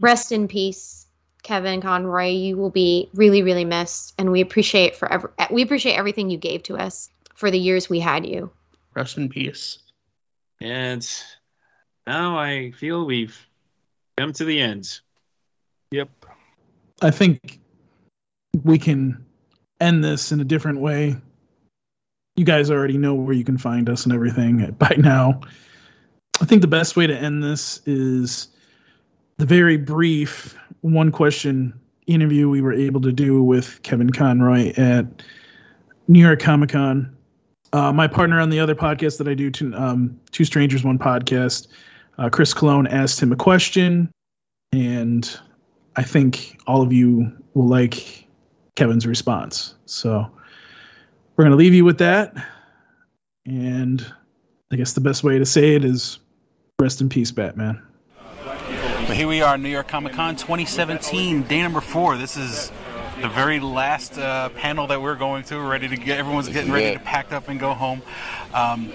[0.00, 1.06] rest in peace.
[1.42, 5.32] Kevin Conroy, you will be really, really missed, and we appreciate forever.
[5.50, 8.50] We appreciate everything you gave to us for the years we had you.
[8.94, 9.78] Rest in peace.
[10.60, 11.08] And
[12.06, 13.38] now I feel we've
[14.18, 15.00] come to the end.
[15.92, 16.10] Yep.
[17.00, 17.58] I think
[18.64, 19.24] we can
[19.80, 21.16] end this in a different way.
[22.36, 25.40] You guys already know where you can find us and everything by now.
[26.40, 28.48] I think the best way to end this is
[29.36, 35.06] the very brief one question interview we were able to do with Kevin Conroy at
[36.08, 37.14] New York Comic Con.
[37.72, 40.98] Uh, my partner on the other podcast that I do, to, um, Two Strangers, One
[40.98, 41.68] Podcast,
[42.18, 44.10] uh, Chris Cologne asked him a question,
[44.72, 45.38] and
[45.96, 48.26] I think all of you will like
[48.80, 49.74] Kevin's response.
[49.84, 50.26] So
[51.36, 52.32] we're going to leave you with that.
[53.44, 54.02] And
[54.72, 56.18] I guess the best way to say it is
[56.78, 57.82] rest in peace, Batman.
[58.42, 62.16] But here we are, New York Comic Con 2017, day number four.
[62.16, 62.72] This is
[63.20, 65.56] the very last uh, panel that we're going to.
[65.56, 68.00] We're ready to get everyone's getting ready to pack up and go home.
[68.54, 68.90] Um,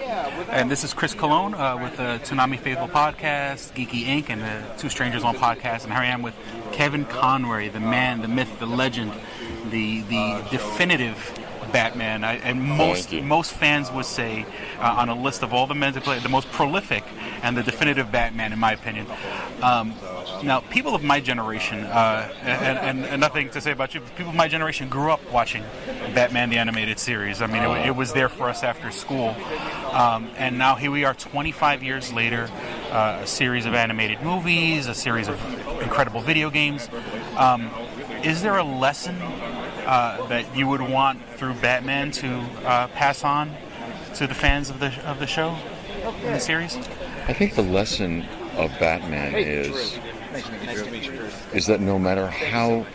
[0.50, 4.64] and this is Chris Cologne uh, with the Toonami Faithful podcast, Geeky Inc., and the
[4.78, 5.84] Two Strangers One podcast.
[5.84, 6.34] And here I am with
[6.72, 9.12] Kevin Conroy, the man, the myth, the legend,
[9.70, 11.32] the the definitive
[11.72, 12.24] Batman.
[12.24, 14.46] I, and most most fans would say
[14.78, 17.04] uh, on a list of all the men to play, the most prolific
[17.42, 19.06] and the definitive Batman, in my opinion.
[19.62, 19.94] Um,
[20.42, 24.30] now, people of my generation, uh, and, and, and, nothing to say about you, people
[24.30, 25.62] of my generation grew up watching
[26.14, 27.40] Batman the animated series.
[27.40, 29.34] I mean, it, it was there for us after school.
[29.92, 32.50] Um, and now here we are 25 years later,
[32.90, 35.42] uh, a series of animated movies, a series of
[35.82, 36.88] incredible video games.
[37.36, 37.70] Um,
[38.22, 39.16] is there a lesson
[39.86, 42.28] uh, that you would want through Batman to
[42.64, 43.54] uh, pass on
[44.14, 45.56] to the fans of the of the show,
[46.24, 46.76] in the series?
[47.28, 48.22] I think the lesson
[48.56, 49.98] of Batman is
[51.52, 52.86] is that no matter how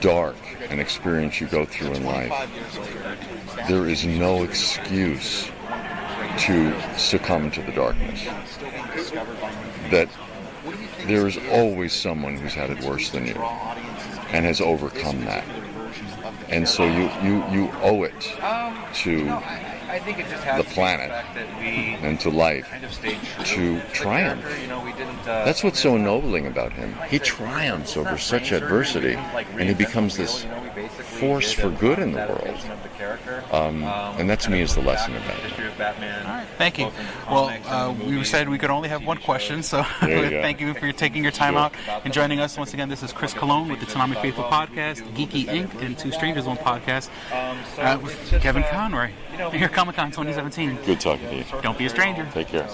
[0.00, 0.36] dark
[0.70, 2.32] an experience you go through in life,
[3.68, 5.50] there is no excuse
[6.38, 8.24] to succumb to the darkness.
[9.90, 10.08] That
[11.06, 15.44] there is always someone who's had it worse than you and has overcome that.
[16.50, 18.20] And so you, you, you owe it
[18.94, 19.40] to
[19.98, 21.10] the planet
[21.60, 22.68] and to life
[23.44, 24.44] to triumph.
[25.24, 26.94] That's what's so ennobling about him.
[27.08, 30.46] He triumphs over such adversity and he becomes this
[31.18, 32.58] force for good in the world.
[33.52, 33.82] Um,
[34.18, 35.22] and that to me is the lesson of
[35.78, 36.26] Batman.
[36.26, 36.90] All right, thank you.
[37.28, 40.92] Well, uh, we said we could only have one question, so you thank you for
[40.92, 41.74] taking your time out
[42.04, 42.56] and joining us.
[42.56, 46.12] Once again, this is Chris Cologne with the Toonami Faithful Podcast, Geeky Inc., and Two
[46.12, 47.08] Strangers One Podcast
[47.78, 49.10] uh, with Kevin Conroy.
[49.52, 50.76] Here, Comic Con 2017.
[50.84, 51.44] Good talking to you.
[51.62, 52.28] Don't be a stranger.
[52.34, 52.68] Take care.